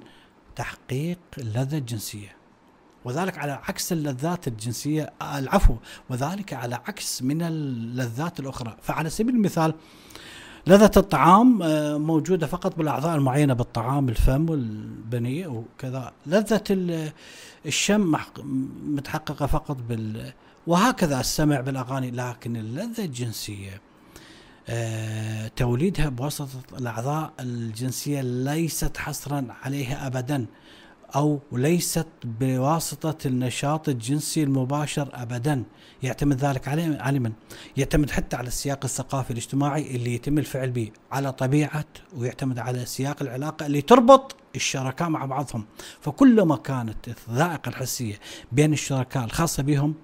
تحقيق 0.55 1.19
اللذه 1.37 1.77
الجنسيه. 1.77 2.35
وذلك 3.05 3.37
على 3.37 3.51
عكس 3.51 3.91
اللذات 3.91 4.47
الجنسية 4.47 5.13
العفو 5.21 5.75
وذلك 6.09 6.53
على 6.53 6.75
عكس 6.75 7.21
من 7.21 7.41
اللذات 7.41 8.39
الأخرى 8.39 8.77
فعلى 8.81 9.09
سبيل 9.09 9.35
المثال 9.35 9.73
لذة 10.67 10.91
الطعام 10.97 11.63
آه، 11.63 11.97
موجودة 11.97 12.47
فقط 12.47 12.75
بالأعضاء 12.75 13.15
المعينة 13.15 13.53
بالطعام 13.53 14.09
الفم 14.09 14.49
والبنية 14.49 15.47
وكذا. 15.47 16.11
لذة 16.25 16.63
الشم 17.65 18.15
متحققة 18.83 19.45
فقط 19.45 19.77
بال 19.89 20.31
وهكذا 20.67 21.19
السمع 21.19 21.61
بالأغاني 21.61 22.11
لكن 22.11 22.55
اللذة 22.55 23.05
الجنسية 23.05 23.81
آه، 24.69 25.47
توليدها 25.55 26.09
بواسطة 26.09 26.77
الأعضاء 26.79 27.33
الجنسية 27.39 28.21
ليست 28.21 28.97
حصرا 28.97 29.45
عليها 29.63 30.07
أبدا. 30.07 30.45
أو 31.15 31.39
ليست 31.51 32.07
بواسطة 32.23 33.27
النشاط 33.27 33.89
الجنسي 33.89 34.43
المباشر 34.43 35.09
أبدا. 35.13 35.63
يعتمد 36.03 36.37
ذلك 36.37 36.67
على 36.67 37.19
من؟ 37.19 37.31
يعتمد 37.77 38.09
حتى 38.09 38.35
على 38.35 38.47
السياق 38.47 38.79
الثقافي 38.83 39.31
الاجتماعي 39.31 39.95
اللي 39.95 40.15
يتم 40.15 40.37
الفعل 40.37 40.71
به 40.71 40.91
على 41.11 41.31
طبيعة 41.31 41.85
ويعتمد 42.17 42.59
على 42.59 42.85
سياق 42.85 43.21
العلاقة 43.21 43.65
اللي 43.65 43.81
تربط 43.81 44.35
الشركاء 44.55 45.09
مع 45.09 45.25
بعضهم. 45.25 45.65
فكلما 46.01 46.55
كانت 46.55 47.07
الذائقة 47.07 47.69
الحسية 47.69 48.19
بين 48.51 48.73
الشركاء 48.73 49.23
الخاصة 49.23 49.63
بهم 49.63 49.95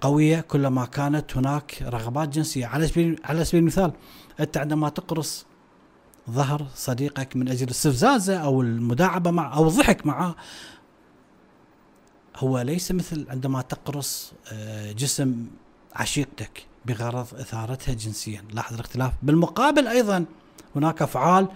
قوية 0.00 0.40
كلما 0.40 0.84
كانت 0.84 1.36
هناك 1.36 1.82
رغبات 1.82 2.28
جنسية. 2.28 2.66
على 2.66 2.86
سبيل 2.86 3.20
على 3.24 3.44
سبيل 3.44 3.60
المثال 3.60 3.92
أنت 4.40 4.56
عندما 4.56 4.88
تقرص 4.88 5.46
ظهر 6.30 6.66
صديقك 6.74 7.36
من 7.36 7.48
أجل 7.48 7.64
الاستفزازه 7.64 8.36
أو 8.36 8.62
المداعبة 8.62 9.30
معه 9.30 9.56
أو 9.56 9.68
الضحك 9.68 10.06
معه. 10.06 10.36
هو 12.36 12.60
ليس 12.60 12.92
مثل 12.92 13.26
عندما 13.30 13.62
تقرص 13.62 14.32
آه، 14.52 14.92
جسم 14.92 15.46
عشيقتك 15.94 16.66
بغرض 16.86 17.34
إثارتها 17.34 17.94
جنسيا. 17.94 18.44
لاحظ 18.52 18.74
الاختلاف. 18.74 19.12
بالمقابل 19.22 19.88
أيضا 19.88 20.24
هناك 20.76 21.02
أفعال 21.02 21.48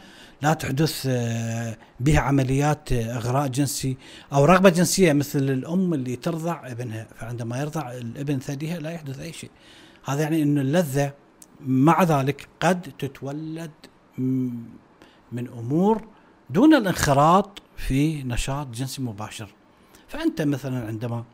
لا 0.42 0.54
تحدث 0.54 1.06
آه، 1.06 1.76
بها 2.00 2.20
عمليات 2.20 2.92
آه، 2.92 3.16
إغراء 3.16 3.48
جنسي 3.48 3.96
أو 4.32 4.44
رغبة 4.44 4.70
جنسية 4.70 5.12
مثل 5.12 5.38
الأم 5.38 5.94
اللي 5.94 6.16
ترضع 6.16 6.66
ابنها. 6.66 7.06
فعندما 7.16 7.60
يرضع 7.60 7.92
الابن 7.92 8.38
ثديها 8.38 8.78
لا 8.78 8.90
يحدث 8.90 9.18
أي 9.20 9.32
شيء. 9.32 9.50
هذا 10.04 10.22
يعني 10.22 10.42
إنه 10.42 10.60
اللذة 10.60 11.12
مع 11.60 12.02
ذلك 12.02 12.48
قد 12.60 12.92
تتولد 12.98 13.70
من 15.32 15.48
أمور 15.48 16.06
دون 16.50 16.74
الانخراط 16.74 17.62
في 17.76 18.22
نشاط 18.22 18.66
جنسي 18.66 19.02
مباشر. 19.02 19.54
فأنت 20.08 20.42
مثلا 20.42 20.86
عندما 20.86 21.24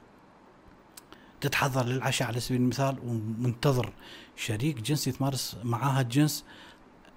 تتحضر 1.40 1.86
للعشاء 1.86 2.28
على 2.28 2.40
سبيل 2.40 2.60
المثال 2.60 2.96
ومنتظر 3.06 3.92
شريك 4.36 4.80
جنسي 4.80 5.12
تمارس 5.12 5.56
معاها 5.64 6.00
الجنس 6.00 6.44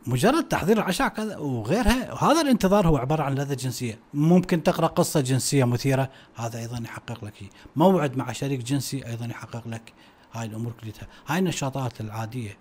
مجرد 0.08 0.44
تحضير 0.44 0.78
العشاء 0.78 1.08
كذا 1.08 1.38
وغيرها 1.38 2.14
وهذا 2.14 2.42
الانتظار 2.42 2.88
هو 2.88 2.98
عبارة 2.98 3.24
عن 3.24 3.36
لذة 3.36 3.54
جنسية. 3.54 4.00
ممكن 4.14 4.64
تقرأ 4.64 4.88
قصة 4.88 5.22
جنسية 5.22 5.64
مثيرة 5.64 6.10
هذا 6.36 6.60
أيضا 6.60 6.78
يحقق 6.84 7.26
لك 7.26 7.50
موعد 7.76 8.18
مع 8.18 8.32
شريك 8.32 8.60
جنسي 8.64 9.08
أيضا 9.08 9.26
يحقق 9.26 9.68
لك 9.68 9.94
هاي 10.34 10.46
الأمور 10.46 10.74
كلها 10.82 11.08
هاي 11.28 11.40
النشاطات 11.40 12.02
العادية 12.02 12.58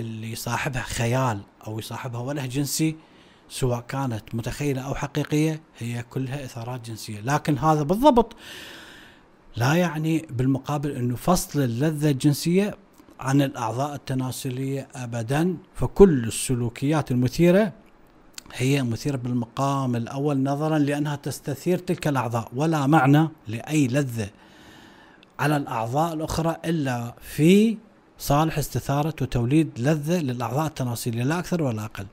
اللي 0.00 0.32
يصاحبها 0.32 0.82
خيال 0.82 1.40
أو 1.66 1.78
يصاحبها 1.78 2.20
وله 2.20 2.46
جنسي 2.46 2.96
سواء 3.48 3.80
كانت 3.80 4.34
متخيلة 4.34 4.80
أو 4.82 4.94
حقيقية 4.94 5.60
هي 5.78 6.02
كلها 6.10 6.44
إثارات 6.44 6.80
جنسية. 6.90 7.20
لكن 7.20 7.58
هذا 7.58 7.82
بالضبط 7.82 8.36
لا 9.56 9.74
يعني 9.74 10.26
بالمقابل 10.30 10.90
إنه 10.90 11.16
فصل 11.16 11.62
اللذة 11.62 12.10
الجنسية 12.10 12.76
عن 13.20 13.42
الأعضاء 13.42 13.94
التناسلية 13.94 14.88
ابدا. 14.94 15.56
فكل 15.74 16.24
السلوكيات 16.24 17.10
المثيرة 17.10 17.72
هي 18.52 18.82
مثيرة 18.82 19.16
بالمقام 19.16 19.96
الأول 19.96 20.42
نظرا 20.42 20.78
لأنها 20.78 21.16
تستثير 21.16 21.78
تلك 21.78 22.08
الأعضاء. 22.08 22.48
ولا 22.56 22.86
معنى 22.86 23.28
لأي 23.48 23.86
لذة 23.86 24.30
على 25.38 25.56
الأعضاء 25.56 26.14
الأخرى 26.14 26.56
إلا 26.64 27.14
في 27.20 27.78
صالح 28.18 28.58
استثارة 28.58 29.14
وتوليد 29.22 29.70
لذة 29.78 30.20
للأعضاء 30.20 30.66
التناسلية 30.66 31.22
لا 31.22 31.38
أكثر 31.38 31.62
ولا 31.62 31.84
أقل. 31.84 32.06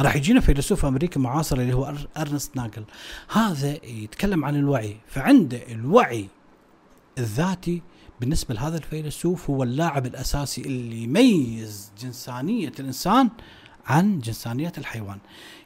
راح 0.00 0.16
يجينا 0.16 0.40
فيلسوف 0.40 0.84
أمريكي 0.84 1.18
معاصر 1.18 1.56
اللي 1.56 1.74
هو 1.74 1.94
أرنست 2.16 2.56
ناجل. 2.56 2.84
هذا 3.32 3.86
يتكلم 3.86 4.44
عن 4.44 4.56
الوعي. 4.56 4.96
فعنده 5.08 5.60
الوعي 5.68 6.28
الذاتي 7.18 7.82
بالنسبة 8.20 8.54
لهذا 8.54 8.76
الفيلسوف 8.76 9.50
هو 9.50 9.62
اللاعب 9.62 10.06
الأساسي 10.06 10.60
اللي 10.60 11.02
يميز 11.02 11.92
جنسانية 12.00 12.72
الإنسان 12.80 13.30
عن 13.86 14.18
جنسانية 14.18 14.72
الحيوان. 14.78 15.18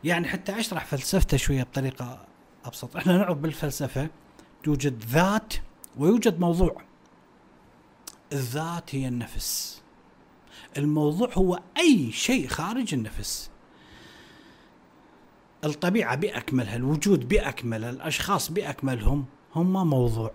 يعني 0.04 0.28
حتى 0.28 0.60
أشرح 0.60 0.84
فلسفته 0.84 1.36
شوية 1.36 1.62
بطريقة 1.62 2.26
أبسط. 2.64 2.96
إحنا 2.96 3.16
نعرف 3.18 3.38
بالفلسفة 3.38 4.08
توجد 4.64 5.04
ذات 5.10 5.54
ويوجد 5.96 6.40
موضوع. 6.40 6.82
الذات 8.32 8.94
هي 8.94 9.08
النفس. 9.08 9.82
الموضوع 10.76 11.30
هو 11.34 11.60
أي 11.78 12.12
شيء 12.12 12.48
خارج 12.48 12.94
النفس. 12.94 13.50
الطبيعة 15.64 16.14
بأكملها 16.14 16.76
الوجود 16.76 17.28
باكمله 17.28 17.90
الأشخاص 17.90 18.52
بأكملهم 18.52 19.24
هم 19.54 19.90
موضوع. 19.90 20.32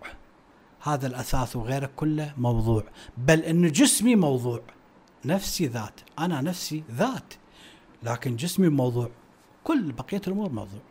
هذا 0.82 1.08
الأثاث 1.08 1.56
وغيره 1.56 1.89
كله 1.95 2.34
موضوع. 2.38 2.84
بل 3.17 3.39
إن 3.39 3.71
جسمي 3.71 4.15
موضوع. 4.15 4.62
نفسي 5.26 5.67
ذات. 5.67 6.00
أنا 6.19 6.41
نفسي 6.41 6.84
ذات. 6.91 7.34
لكن 8.04 8.36
جسمي 8.36 8.69
موضوع. 8.69 9.10
كل 9.63 9.91
بقية 9.91 10.21
الأمور 10.28 10.50
موضوع. 10.50 10.82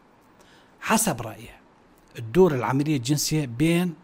حسب 0.80 1.22
رايه 1.22 1.60
تدور 2.14 2.54
العملية 2.54 2.96
الجنسية 2.96 3.46
بين 3.46 3.94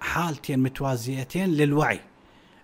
حالتين 0.00 0.58
متوازيتين 0.58 1.48
للوعي. 1.50 2.00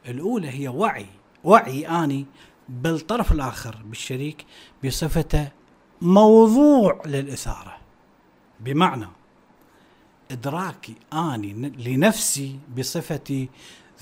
الأولى 0.08 0.50
هي 0.50 0.68
وعي. 0.68 1.06
وعي 1.44 1.88
أني 1.88 2.26
بالطرف 2.68 3.32
الآخر 3.32 3.82
بالشريك 3.84 4.46
بصفته 4.84 5.48
موضوع 6.02 7.02
للإثارة. 7.06 7.76
بمعنى 8.60 9.06
إدراكي 10.30 10.94
أني 11.12 11.52
لنفسي 11.78 12.58
بصفتي 12.78 13.48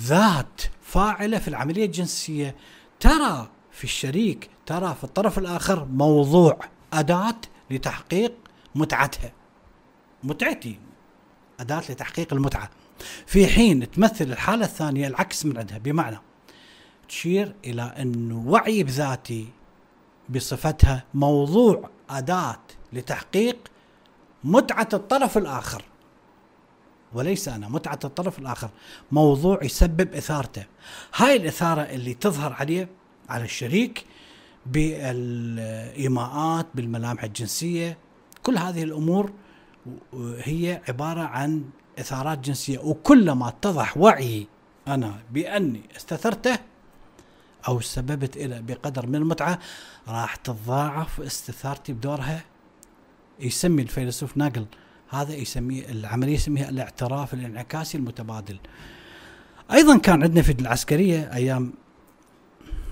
ذات 0.02 0.62
فاعلة 0.82 1.38
في 1.38 1.48
العملية 1.48 1.84
الجنسية. 1.84 2.56
ترى 3.00 3.48
في 3.70 3.84
الشريك 3.84 4.50
ترى 4.66 4.94
في 4.94 5.04
الطرف 5.04 5.38
الآخر 5.38 5.84
موضوع 5.84 6.58
أداة 6.92 7.40
لتحقيق 7.70 8.32
متعتها 8.74 9.32
متعتي. 10.24 10.78
أداة 11.60 11.82
لتحقيق 11.90 12.32
المتعة. 12.32 12.70
في 13.26 13.46
حين 13.46 13.90
تمثل 13.90 14.24
الحالة 14.24 14.64
الثانية 14.64 15.06
العكس 15.06 15.46
من 15.46 15.58
عندها 15.58 15.78
بمعنى 15.78 16.18
تشير 17.08 17.54
إلى 17.64 17.82
أنه 17.82 18.44
وعي 18.46 18.82
بذاتي 18.82 19.48
بصفتها 20.28 21.04
موضوع 21.14 21.90
أداة 22.10 22.60
لتحقيق 22.92 23.56
متعة 24.44 24.88
الطرف 24.92 25.38
الآخر. 25.38 25.84
وليس 27.12 27.48
أنا 27.48 27.68
متعة 27.68 27.98
الطرف 28.04 28.38
الآخر. 28.38 28.70
موضوع 29.12 29.64
يسبب 29.64 30.14
إثارته. 30.14 30.64
هاي 31.14 31.36
الإثارة 31.36 31.80
اللي 31.80 32.14
تظهر 32.14 32.52
عليه 32.52 32.88
على 33.28 33.44
الشريك 33.44 34.04
بالإيماءات 34.66 36.66
بالملامح 36.74 37.24
الجنسية 37.24 37.98
كل 38.42 38.58
هذه 38.58 38.82
الأمور 38.82 39.32
هي 40.38 40.82
عبارة 40.88 41.20
عن 41.20 41.64
إثارات 41.98 42.38
جنسية 42.38 42.78
وكلما 42.78 43.48
اتضح 43.48 43.96
وعي 43.96 44.46
أنا 44.88 45.14
بأني 45.30 45.80
استثرته 45.96 46.58
أو 47.68 47.80
سببت 47.80 48.36
إلى 48.36 48.62
بقدر 48.62 49.06
من 49.06 49.14
المتعة 49.14 49.58
راح 50.08 50.36
تتضاعف 50.36 51.20
استثارتي 51.20 51.92
بدورها 51.92 52.44
يسمي 53.40 53.82
الفيلسوف 53.82 54.36
ناقل 54.36 54.66
هذا 55.08 55.34
يسميه 55.34 55.88
العملية 55.88 56.34
يسميها 56.34 56.68
الاعتراف 56.68 57.34
الانعكاسي 57.34 57.98
المتبادل. 57.98 58.58
أيضا 59.72 59.98
كان 59.98 60.22
عندنا 60.22 60.42
في 60.42 60.52
العسكرية 60.52 61.34
أيام 61.34 61.72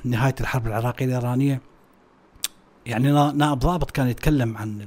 نهاية 0.05 0.35
الحرب 0.41 0.67
العراقية 0.67 1.07
الإيرانية 1.07 1.61
يعني 2.87 3.13
نائب 3.13 3.59
ضابط 3.59 3.91
كان 3.91 4.09
يتكلم 4.09 4.57
عن 4.57 4.87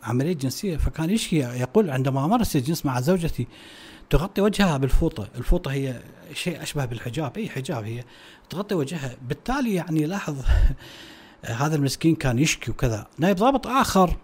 العملية 0.00 0.32
الجنسيه 0.32 0.76
فكان 0.76 1.10
يشكي 1.10 1.36
يقول 1.36 1.90
عندما 1.90 2.26
مارس 2.26 2.56
الجنس 2.56 2.86
مع 2.86 3.00
زوجتي 3.00 3.46
تغطي 4.10 4.40
وجهها 4.40 4.76
بالفوطة، 4.76 5.28
الفوطة 5.36 5.72
هي 5.72 6.02
شيء 6.34 6.62
أشبه 6.62 6.84
بالحجاب، 6.84 7.38
أي 7.38 7.48
حجاب 7.48 7.84
هي. 7.84 8.04
تغطي 8.50 8.74
وجهها، 8.74 9.16
بالتالي 9.28 9.74
يعني 9.74 10.06
لاحظ 10.06 10.36
هذا 11.44 11.76
المسكين 11.76 12.14
كان 12.14 12.38
يشكي 12.38 12.70
وكذا، 12.70 13.06
نائب 13.18 13.36
ضابط 13.36 13.66
آخر 13.66 14.16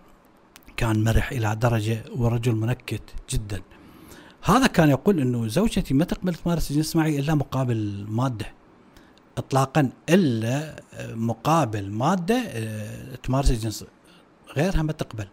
كان 0.77 1.05
مرح 1.05 1.33
إلى 1.33 1.57
درجة 1.57 2.05
ورجل 2.17 2.55
منكت 2.55 3.03
جدا. 3.31 3.63
هذا 4.43 4.67
كان 4.67 4.91
يقول 4.91 5.21
إنه 5.21 5.49
زوجتي 5.49 5.95
ما 5.95 6.05
تقبل 6.05 6.35
تمارس 6.35 6.71
الجنس 6.71 6.97
معي 6.97 7.19
إلا 7.19 7.35
مقابل 7.35 8.07
مادة. 8.09 8.47
اطلاقا 9.39 9.91
إلا 10.09 10.77
مقابل 11.03 11.91
مادة 11.91 12.43
آه، 12.47 13.15
تمارس 13.15 13.51
الجنس. 13.51 13.85
غيرها 14.57 14.83
ما 14.83 14.93
تقبل. 14.93 15.27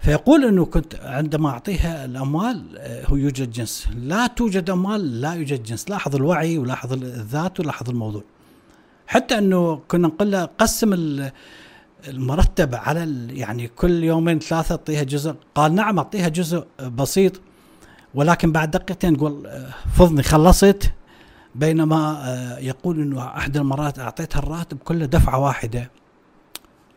فيقول 0.00 0.44
إنه 0.44 0.64
كنت 0.64 0.94
عندما 0.94 1.48
أعطيها 1.48 2.04
الأموال 2.04 2.78
آه، 2.78 3.06
هو 3.06 3.16
يوجد 3.16 3.50
جنس، 3.50 3.88
لا 3.96 4.26
توجد 4.26 4.70
أموال 4.70 5.20
لا 5.20 5.32
يوجد 5.32 5.62
جنس، 5.62 5.90
لاحظ 5.90 6.16
الوعي 6.16 6.58
ولاحظ 6.58 6.92
الذات 6.92 7.60
ولاحظ 7.60 7.90
الموضوع. 7.90 8.22
حتى 9.06 9.38
إنه 9.38 9.80
كنا 9.88 10.08
نقول 10.08 10.32
له 10.32 10.44
قسم 10.44 11.20
المرتب 12.08 12.74
على 12.74 13.28
يعني 13.30 13.68
كل 13.68 14.04
يومين 14.04 14.38
ثلاثة 14.38 14.72
أعطيها 14.72 15.02
جزء، 15.02 15.34
قال 15.54 15.74
نعم 15.74 15.98
أعطيها 15.98 16.28
جزء 16.28 16.66
بسيط 16.80 17.40
ولكن 18.14 18.52
بعد 18.52 18.70
دقيقتين 18.70 19.16
تقول 19.16 19.46
آه، 19.46 19.70
فضني 19.96 20.22
خلصت. 20.22 20.92
بينما 21.54 22.22
آه، 22.28 22.58
يقول 22.58 23.00
إنه 23.00 23.26
أحد 23.26 23.56
المرات 23.56 23.98
أعطيتها 23.98 24.38
الراتب 24.38 24.78
كله 24.78 25.06
دفعة 25.06 25.38
واحدة. 25.38 25.90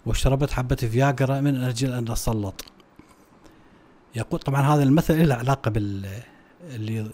وشربت 0.06 0.52
حبة 0.52 0.76
فياجرا 0.76 1.42
من 1.42 1.64
أجل 1.64 1.94
أن 1.94 2.12
أسلط. 2.12 2.66
يقول 4.16 4.40
طبعا 4.40 4.62
هذا 4.62 4.84
المثل 4.84 5.28
له 5.28 5.36
علاقة 5.36 5.72
بال 5.72 6.10
اللي 6.64 7.12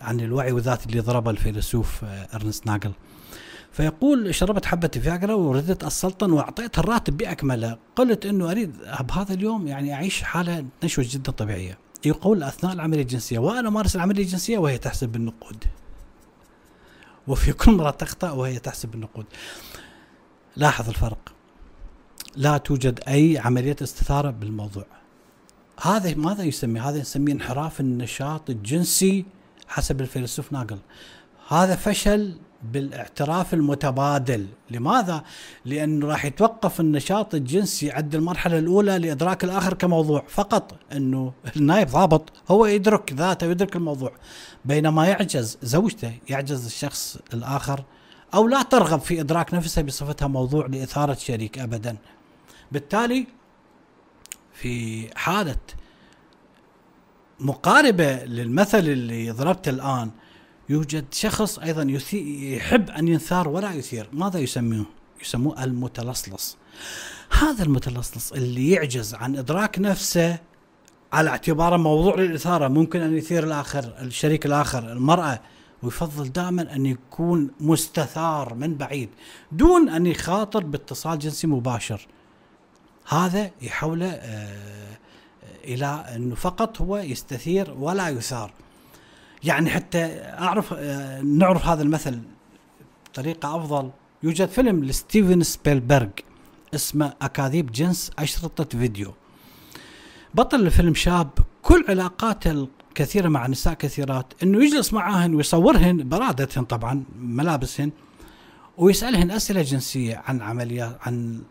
عن 0.00 0.20
الوعي 0.20 0.52
والذات 0.52 0.86
اللي 0.86 1.00
ضربه 1.00 1.30
الفيلسوف 1.30 2.04
إرنست 2.04 2.66
ناجل. 2.66 2.92
فيقول 3.72 4.34
شربت 4.34 4.66
حبة 4.66 4.88
فياجرا 4.88 5.34
وردت 5.34 5.84
السلطن 5.84 6.32
واعطيتها 6.32 6.80
الراتب 6.82 7.16
بأكمله، 7.16 7.78
قلت 7.96 8.26
إنه 8.26 8.50
أريد 8.50 8.76
بهذا 9.00 9.34
اليوم 9.34 9.66
يعني 9.66 9.94
أعيش 9.94 10.22
حالة 10.22 10.64
نشوة 10.84 11.04
جدا 11.08 11.32
طبيعية. 11.32 11.78
يقول 12.04 12.42
أثناء 12.42 12.72
العملية 12.72 13.02
الجنسية 13.02 13.38
وأنا 13.38 13.68
أمارس 13.68 13.96
العملية 13.96 14.22
الجنسية 14.22 14.58
وهي 14.58 14.78
تحسب 14.78 15.08
بالنقود. 15.08 15.64
وفي 17.28 17.52
كل 17.52 17.72
مرة 17.72 17.90
تخطأ 17.90 18.30
وهي 18.30 18.58
تحسب 18.58 18.90
بالنقود. 18.90 19.26
لاحظ 20.56 20.88
الفرق. 20.88 21.32
لا 22.36 22.58
توجد 22.58 23.00
أي 23.08 23.38
عملية 23.38 23.76
استثارة 23.82 24.30
بالموضوع. 24.30 24.86
هذا 25.82 26.14
ماذا 26.14 26.44
يسمي؟ 26.44 26.80
هذا 26.80 27.00
نسميه 27.00 27.32
انحراف 27.32 27.80
النشاط 27.80 28.50
الجنسي 28.50 29.24
حسب 29.68 30.00
الفيلسوف 30.00 30.52
ناقل. 30.52 30.78
هذا 31.48 31.76
فشل 31.76 32.34
بالاعتراف 32.72 33.54
المتبادل 33.54 34.46
لماذا؟ 34.70 35.24
لأنه 35.64 36.06
راح 36.06 36.24
يتوقف 36.24 36.80
النشاط 36.80 37.34
الجنسي 37.34 37.90
عند 37.90 38.14
المرحلة 38.14 38.58
الأولى 38.58 38.98
لإدراك 38.98 39.44
الآخر 39.44 39.74
كموضوع 39.74 40.24
فقط 40.28 40.74
أنه 40.92 41.32
النائب 41.56 41.88
ضابط 41.88 42.32
هو 42.50 42.66
يدرك 42.66 43.12
ذاته 43.12 43.48
ويدرك 43.48 43.76
الموضوع 43.76 44.12
بينما 44.64 45.06
يعجز 45.06 45.58
زوجته 45.62 46.12
يعجز 46.28 46.66
الشخص 46.66 47.18
الآخر 47.34 47.84
أو 48.34 48.48
لا 48.48 48.62
ترغب 48.62 49.00
في 49.00 49.20
إدراك 49.20 49.54
نفسها 49.54 49.82
بصفتها 49.82 50.28
موضوع 50.28 50.66
لإثارة 50.66 51.14
شريك 51.14 51.58
أبدا 51.58 51.96
في 54.52 55.08
حالة 55.16 55.56
مقاربة 57.40 58.24
للمثل 58.24 58.78
اللي 58.78 59.30
ضربته 59.30 59.70
الآن 59.70 60.10
يوجد 60.68 61.04
شخص 61.12 61.58
أيضا 61.58 61.98
يحب 62.12 62.90
أن 62.90 63.08
ينثار 63.08 63.48
ولا 63.48 63.72
يثير. 63.72 64.08
ماذا 64.12 64.38
يسميه؟ 64.38 64.84
يسموه 65.22 65.64
المتلصلص. 65.64 66.56
هذا 67.30 67.62
المتلصلص 67.62 68.32
اللي 68.32 68.70
يعجز 68.70 69.14
عن 69.14 69.36
إدراك 69.36 69.78
نفسه 69.78 70.38
على 71.12 71.30
اعتباره 71.30 71.76
موضوع 71.76 72.16
للإثارة. 72.16 72.68
ممكن 72.68 73.00
أن 73.00 73.16
يثير 73.16 73.44
الآخر 73.44 73.94
الشريك 74.00 74.46
الآخر 74.46 74.92
المرأة 74.92 75.40
ويفضل 75.82 76.32
دائما 76.32 76.74
أن 76.76 76.86
يكون 76.86 77.50
مستثار 77.60 78.54
من 78.54 78.74
بعيد 78.74 79.08
دون 79.52 79.88
أن 79.88 80.06
يخاطر 80.06 80.64
باتصال 80.64 81.18
جنسي 81.18 81.46
مباشر. 81.46 82.06
هذا 83.10 83.50
يحوله 83.62 84.06
آه 84.06 84.80
إلى 85.64 85.86
أنه 85.86 86.34
فقط 86.34 86.80
هو 86.80 86.96
يستثير 86.96 87.70
ولا 87.78 88.08
يثار 88.08 88.52
يعني 89.44 89.70
حتى 89.70 90.04
أعرف 90.22 90.74
آه، 90.76 91.20
نعرف 91.20 91.66
هذا 91.66 91.82
المثل 91.82 92.18
بطريقة 93.06 93.56
أفضل. 93.56 93.90
يوجد 94.22 94.48
فيلم 94.48 94.84
لستيفن 94.84 95.42
سبيلبرغ 95.42 96.08
اسمه 96.74 97.12
أكاذيب 97.22 97.72
جنس 97.72 98.10
أشرطة 98.18 98.78
فيديو. 98.78 99.14
بطل 100.34 100.60
الفيلم 100.60 100.94
شاب 100.94 101.30
كل 101.62 101.84
علاقاته 101.88 102.68
الكثيرة 102.90 103.28
مع 103.28 103.46
نساء 103.46 103.74
كثيرات 103.74 104.26
إنه 104.42 104.64
يجلس 104.64 104.92
معاهن 104.92 105.34
ويصورهن 105.34 106.08
برادتهن 106.08 106.64
طبعا 106.64 107.04
ملابسهن 107.18 107.90
ويسألهن 108.78 109.30
أسئلة 109.30 109.62
جنسية 109.62 110.22
عن 110.26 110.42
عمليات 110.42 110.98
عن 111.00 111.42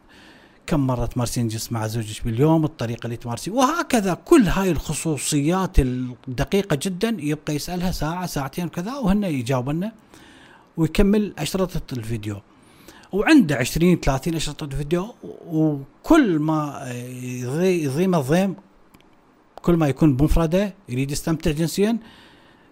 كم 0.70 0.88
مرة 0.88 1.06
تمارسين 1.06 1.48
جنس 1.48 1.72
مع 1.72 1.88
زوجك 1.88 2.24
باليوم 2.24 2.66
الطريقة 2.66 3.06
اللي 3.06 3.18
تمارسين 3.18 3.54
وهكذا 3.54 4.14
كل 4.14 4.42
هاي 4.48 4.72
الخصوصيات 4.72 5.80
الدقيقة 5.80 6.80
جدا 6.82 7.18
يبقى 7.20 7.56
يسألها 7.56 7.92
ساعة 7.92 8.26
ساعتين 8.26 8.66
وكذا 8.66 8.94
وهن 8.96 9.24
يجاوبنا 9.24 9.92
ويكمل 10.78 11.34
أشرطة 11.38 11.82
الفيديو. 11.94 12.38
وعنده 13.12 13.56
20 13.56 13.96
30 14.00 14.36
أشرطة 14.36 14.68
فيديو 14.68 15.16
وكل 15.48 16.40
ما 16.40 16.92
يضيم 17.64 18.16
الضيم 18.16 18.56
كل 19.62 19.74
ما 19.74 19.88
يكون 19.88 20.16
بمفردة 20.16 20.74
يريد 20.90 21.12
يستمتع 21.12 21.52
جنسيا 21.52 21.98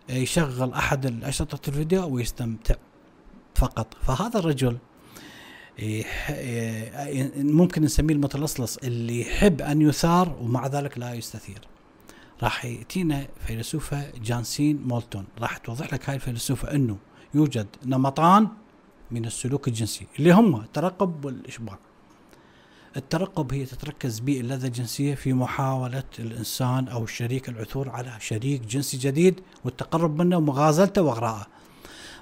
يشغل 0.09 0.73
أحد 0.73 1.05
الأشرطة 1.05 1.69
الفيديو 1.69 2.07
ويستمتع 2.07 2.75
فقط. 3.55 3.87
فهذا 4.01 4.39
الرجل 4.39 4.77
ممكن 7.37 7.81
نسميه 7.81 8.13
المتلصلص 8.13 8.77
اللي 8.77 9.21
يحب 9.21 9.61
أن 9.61 9.81
يثار 9.81 10.37
ومع 10.41 10.67
ذلك 10.67 10.97
لا 10.97 11.13
يستثير. 11.13 11.59
راح 12.43 12.65
يأتينا 12.65 13.27
فيلسوفة 13.47 14.11
جانسين 14.23 14.81
مولتون. 14.85 15.25
راح 15.39 15.57
توضح 15.57 15.93
لك 15.93 16.09
هاي 16.09 16.15
الفيلسوفة 16.15 16.71
إنه 16.71 16.97
يوجد 17.33 17.67
نمطان 17.85 18.47
من 19.11 19.25
السلوك 19.25 19.67
الجنسي 19.67 20.07
اللي 20.19 20.31
هم 20.31 20.55
الترقب 20.55 21.25
والإشباع. 21.25 21.79
الترقب 22.97 23.53
هي 23.53 23.65
تتركز 23.65 24.19
باللذة 24.19 24.67
الجنسية 24.67 25.15
في 25.15 25.33
محاولة 25.33 26.03
الإنسان 26.19 26.87
أو 26.87 27.03
الشريك 27.03 27.49
العثور 27.49 27.89
على 27.89 28.13
شريك 28.19 28.61
جنسي 28.61 28.97
جديد 28.97 29.39
والتقرب 29.65 30.21
منه 30.21 30.37
ومغازلته 30.37 31.01
وإغراءه 31.01 31.47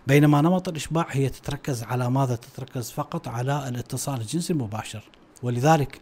بينما 0.08 0.42
نمط 0.42 0.68
الإشباع 0.68 1.08
هي 1.10 1.30
تتركز 1.30 1.84
على 1.84 2.10
ماذا 2.10 2.36
تتركز 2.36 2.92
فقط 2.92 3.28
على 3.28 3.70
الاتصال 3.70 4.22
الجنسي 4.22 4.54
المباشر. 4.54 5.04
ولذلك 5.44 6.02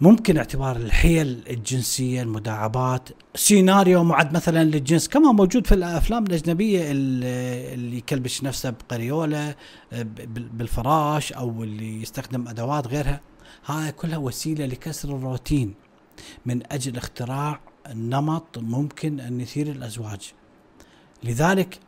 ممكن 0.00 0.36
اعتبار 0.36 0.76
الحيل 0.76 1.42
الجنسية 1.50 2.22
المداعبات 2.22 3.08
سيناريو 3.34 4.04
معد 4.04 4.34
مثلا 4.34 4.64
للجنس 4.64 5.08
كما 5.08 5.32
موجود 5.32 5.66
في 5.66 5.74
الأفلام 5.74 6.24
الأجنبية 6.26 6.92
اللي 6.92 7.98
يكلبش 7.98 8.42
نفسه 8.42 8.70
بقريولة 8.70 9.54
بالفراش 10.32 11.32
أو 11.32 11.64
اللي 11.64 12.02
يستخدم 12.02 12.48
أدوات 12.48 12.86
غيرها. 12.86 13.20
هاي 13.66 13.92
كلها 13.92 14.18
وسيلة 14.18 14.66
لكسر 14.66 15.16
الروتين. 15.16 15.74
من 16.46 16.72
أجل 16.72 16.96
اختراع 16.96 17.60
نمط 17.94 18.58
ممكن 18.58 19.20
أن 19.20 19.40
يثير 19.40 19.66
الأزواج. 19.66 20.32
لذلك 21.24 21.78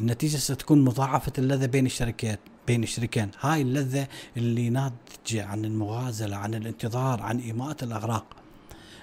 النتيجة 0.00 0.36
ستكون 0.36 0.84
مضاعفة 0.84 1.32
اللذة 1.38 1.66
بين 1.66 1.86
الشركات 1.86 2.40
بين 2.66 2.82
الشريكين 2.82 3.30
هاي 3.40 3.62
اللذة 3.62 4.06
اللي 4.36 4.70
ناتجة 4.70 5.46
عن 5.46 5.64
المغازلة 5.64 6.36
عن 6.36 6.54
الانتظار 6.54 7.22
عن 7.22 7.38
ايماءه 7.38 7.84
الأغراق 7.84 8.24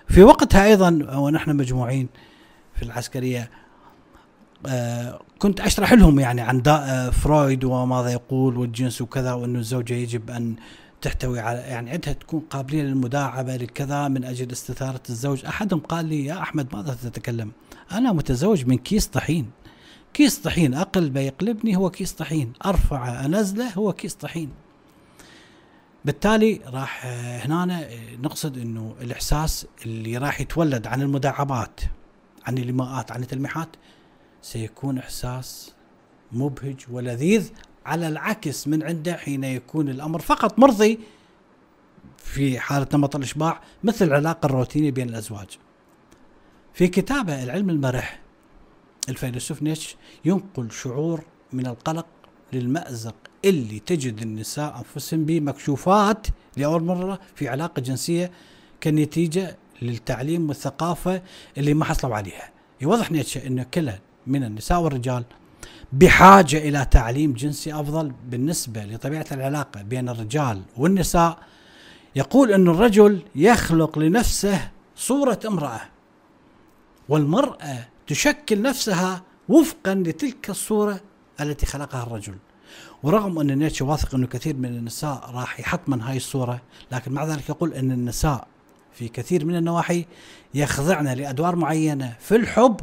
في 0.07 0.23
وقتها 0.23 0.65
أيضا 0.65 1.07
ونحن 1.17 1.55
مجموعين 1.55 2.07
في 2.75 2.83
العسكرية 2.83 3.49
آه 4.65 5.19
كنت 5.39 5.59
أشرح 5.59 5.93
لهم 5.93 6.19
يعني 6.19 6.41
عن 6.41 6.63
آه 6.67 7.09
فرويد 7.09 7.63
وماذا 7.63 8.09
يقول 8.09 8.57
والجنس 8.57 9.01
وكذا 9.01 9.33
وأنه 9.33 9.59
الزوجة 9.59 9.93
يجب 9.93 10.31
أن 10.31 10.55
تحتوي 11.01 11.39
على 11.39 11.59
يعني 11.59 11.91
عندها 11.91 12.13
تكون 12.13 12.39
قابلية 12.39 12.81
للمداعبة 12.83 13.55
للكذا 13.55 14.07
من 14.07 14.23
أجل 14.23 14.51
استثارة 14.51 15.01
الزوج، 15.09 15.45
أحدهم 15.45 15.79
قال 15.79 16.05
لي 16.05 16.25
يا 16.25 16.41
أحمد 16.41 16.75
ماذا 16.75 16.93
تتكلم؟ 17.03 17.51
أنا 17.91 18.11
متزوج 18.11 18.65
من 18.65 18.77
كيس 18.77 19.07
طحين. 19.07 19.49
كيس 20.17 20.39
طحين 20.39 20.73
أقل 20.73 21.09
بيقلبني 21.09 21.75
هو 21.75 21.89
كيس 21.89 22.11
طحين، 22.11 22.53
ارفعه 22.65 23.25
أنزله 23.25 23.73
هو 23.73 23.93
كيس 23.93 24.13
طحين. 24.13 24.51
بالتالي 26.05 26.61
راح 26.65 27.05
هنا 27.45 27.87
نقصد 28.21 28.57
إنه 28.57 28.95
الإحساس 29.01 29.67
اللي 29.85 30.17
راح 30.17 30.41
يتولد 30.41 30.87
عن 30.87 31.01
المداعبات 31.01 31.81
عن 32.45 32.57
الايماءات 32.57 33.11
عن 33.11 33.21
التلميحات 33.21 33.67
سيكون 34.41 34.97
إحساس 34.97 35.73
مبهج 36.31 36.85
ولذيذ 36.91 37.49
على 37.85 38.07
العكس 38.07 38.67
من 38.67 38.83
عنده 38.83 39.17
حين 39.17 39.43
يكون 39.43 39.89
الأمر 39.89 40.19
فقط 40.19 40.59
مرضي 40.59 40.99
في 42.17 42.59
حالة 42.59 42.87
نمط 42.93 43.15
الإشباع 43.15 43.61
مثل 43.83 44.05
العلاقة 44.05 44.45
الروتينية 44.45 44.91
بين 44.91 45.09
الأزواج. 45.09 45.57
في 46.73 46.87
كتابة 46.87 47.43
العلم 47.43 47.69
المرح 47.69 48.26
الفيلسوف 49.09 49.63
نيتش 49.63 49.95
ينقل 50.25 50.71
شعور 50.71 51.21
من 51.53 51.67
القلق 51.67 52.05
للمأزق 52.53 53.15
اللي 53.45 53.79
تجد 53.79 54.21
النساء 54.21 54.77
أنفسهم 54.77 55.25
به 55.25 55.39
مكشوفات 55.39 56.27
لأول 56.57 56.83
مرة 56.83 57.19
في 57.35 57.47
علاقة 57.47 57.79
جنسية 57.81 58.31
كنتيجة 58.83 59.57
للتعليم 59.81 60.47
والثقافة 60.49 61.21
اللي 61.57 61.73
ما 61.73 61.85
حصلوا 61.85 62.15
عليها. 62.15 62.49
يوضح 62.81 63.11
نيتشه 63.11 63.47
إن 63.47 63.63
كلا 63.63 63.99
من 64.27 64.43
النساء 64.43 64.79
والرجال 64.79 65.23
بحاجة 65.93 66.57
إلى 66.57 66.87
تعليم 66.91 67.33
جنسي 67.33 67.73
أفضل 67.73 68.11
بالنسبة 68.29 68.85
لطبيعة 68.85 69.25
العلاقة 69.31 69.81
بين 69.81 70.09
الرجال 70.09 70.61
والنساء 70.77 71.37
يقول 72.15 72.51
إن 72.51 72.67
الرجل 72.67 73.21
يخلق 73.35 73.99
لنفسه 73.99 74.71
صورة 74.95 75.39
امرأة 75.47 75.81
والمرأة 77.09 77.87
تشكل 78.07 78.61
نفسها 78.61 79.23
وفقا 79.49 79.95
لتلك 79.95 80.49
الصورة 80.49 81.01
التي 81.41 81.65
خلقها 81.65 82.03
الرجل 82.03 82.35
ورغم 83.03 83.39
أن 83.39 83.57
نيتشه 83.57 83.85
واثق 83.85 84.15
أنه 84.15 84.27
كثير 84.27 84.55
من 84.55 84.65
النساء 84.65 85.31
راح 85.33 85.59
يحطمن 85.59 86.01
هاي 86.01 86.17
الصورة 86.17 86.61
لكن 86.91 87.11
مع 87.11 87.25
ذلك 87.25 87.49
يقول 87.49 87.73
أن 87.73 87.91
النساء 87.91 88.47
في 88.93 89.07
كثير 89.07 89.45
من 89.45 89.55
النواحي 89.55 90.05
يخضعن 90.53 91.07
لأدوار 91.07 91.55
معينة 91.55 92.15
في 92.19 92.35
الحب 92.35 92.79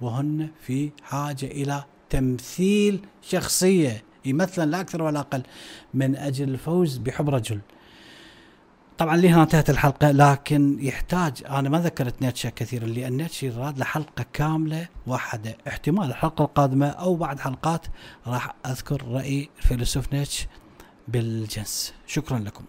وهن 0.00 0.48
في 0.66 0.90
حاجة 1.02 1.46
إلى 1.46 1.84
تمثيل 2.10 3.00
شخصية 3.22 4.02
يمثلا 4.24 4.70
لا 4.70 4.80
أكثر 4.80 5.02
ولا 5.02 5.20
أقل 5.20 5.42
من 5.94 6.16
أجل 6.16 6.48
الفوز 6.48 6.96
بحب 6.96 7.30
رجل. 7.30 7.60
طبعا 8.98 9.16
لهنا 9.16 9.42
انتهت 9.42 9.70
الحلقة 9.70 10.10
لكن 10.10 10.78
يحتاج 10.80 11.44
أنا 11.48 11.68
ما 11.68 11.80
ذكرت 11.80 12.22
نيتشه 12.22 12.48
كثيرا 12.48 12.86
لأن 12.86 13.16
نيتشه 13.16 13.58
راد 13.58 13.78
له 13.78 13.84
حلقة 13.84 14.24
كاملة 14.32 14.88
واحدة. 15.06 15.56
احتمال 15.68 16.04
الحلقة 16.10 16.44
القادمة 16.44 16.86
أو 16.86 17.16
بعد 17.16 17.40
حلقات 17.40 17.86
راح 18.26 18.54
أذكر 18.66 19.02
رأي 19.08 19.48
الفيلسوف 19.58 20.12
نيتش 20.12 20.46
بالجنس. 21.08 21.94
شكرا 22.06 22.38
لكم. 22.38 22.64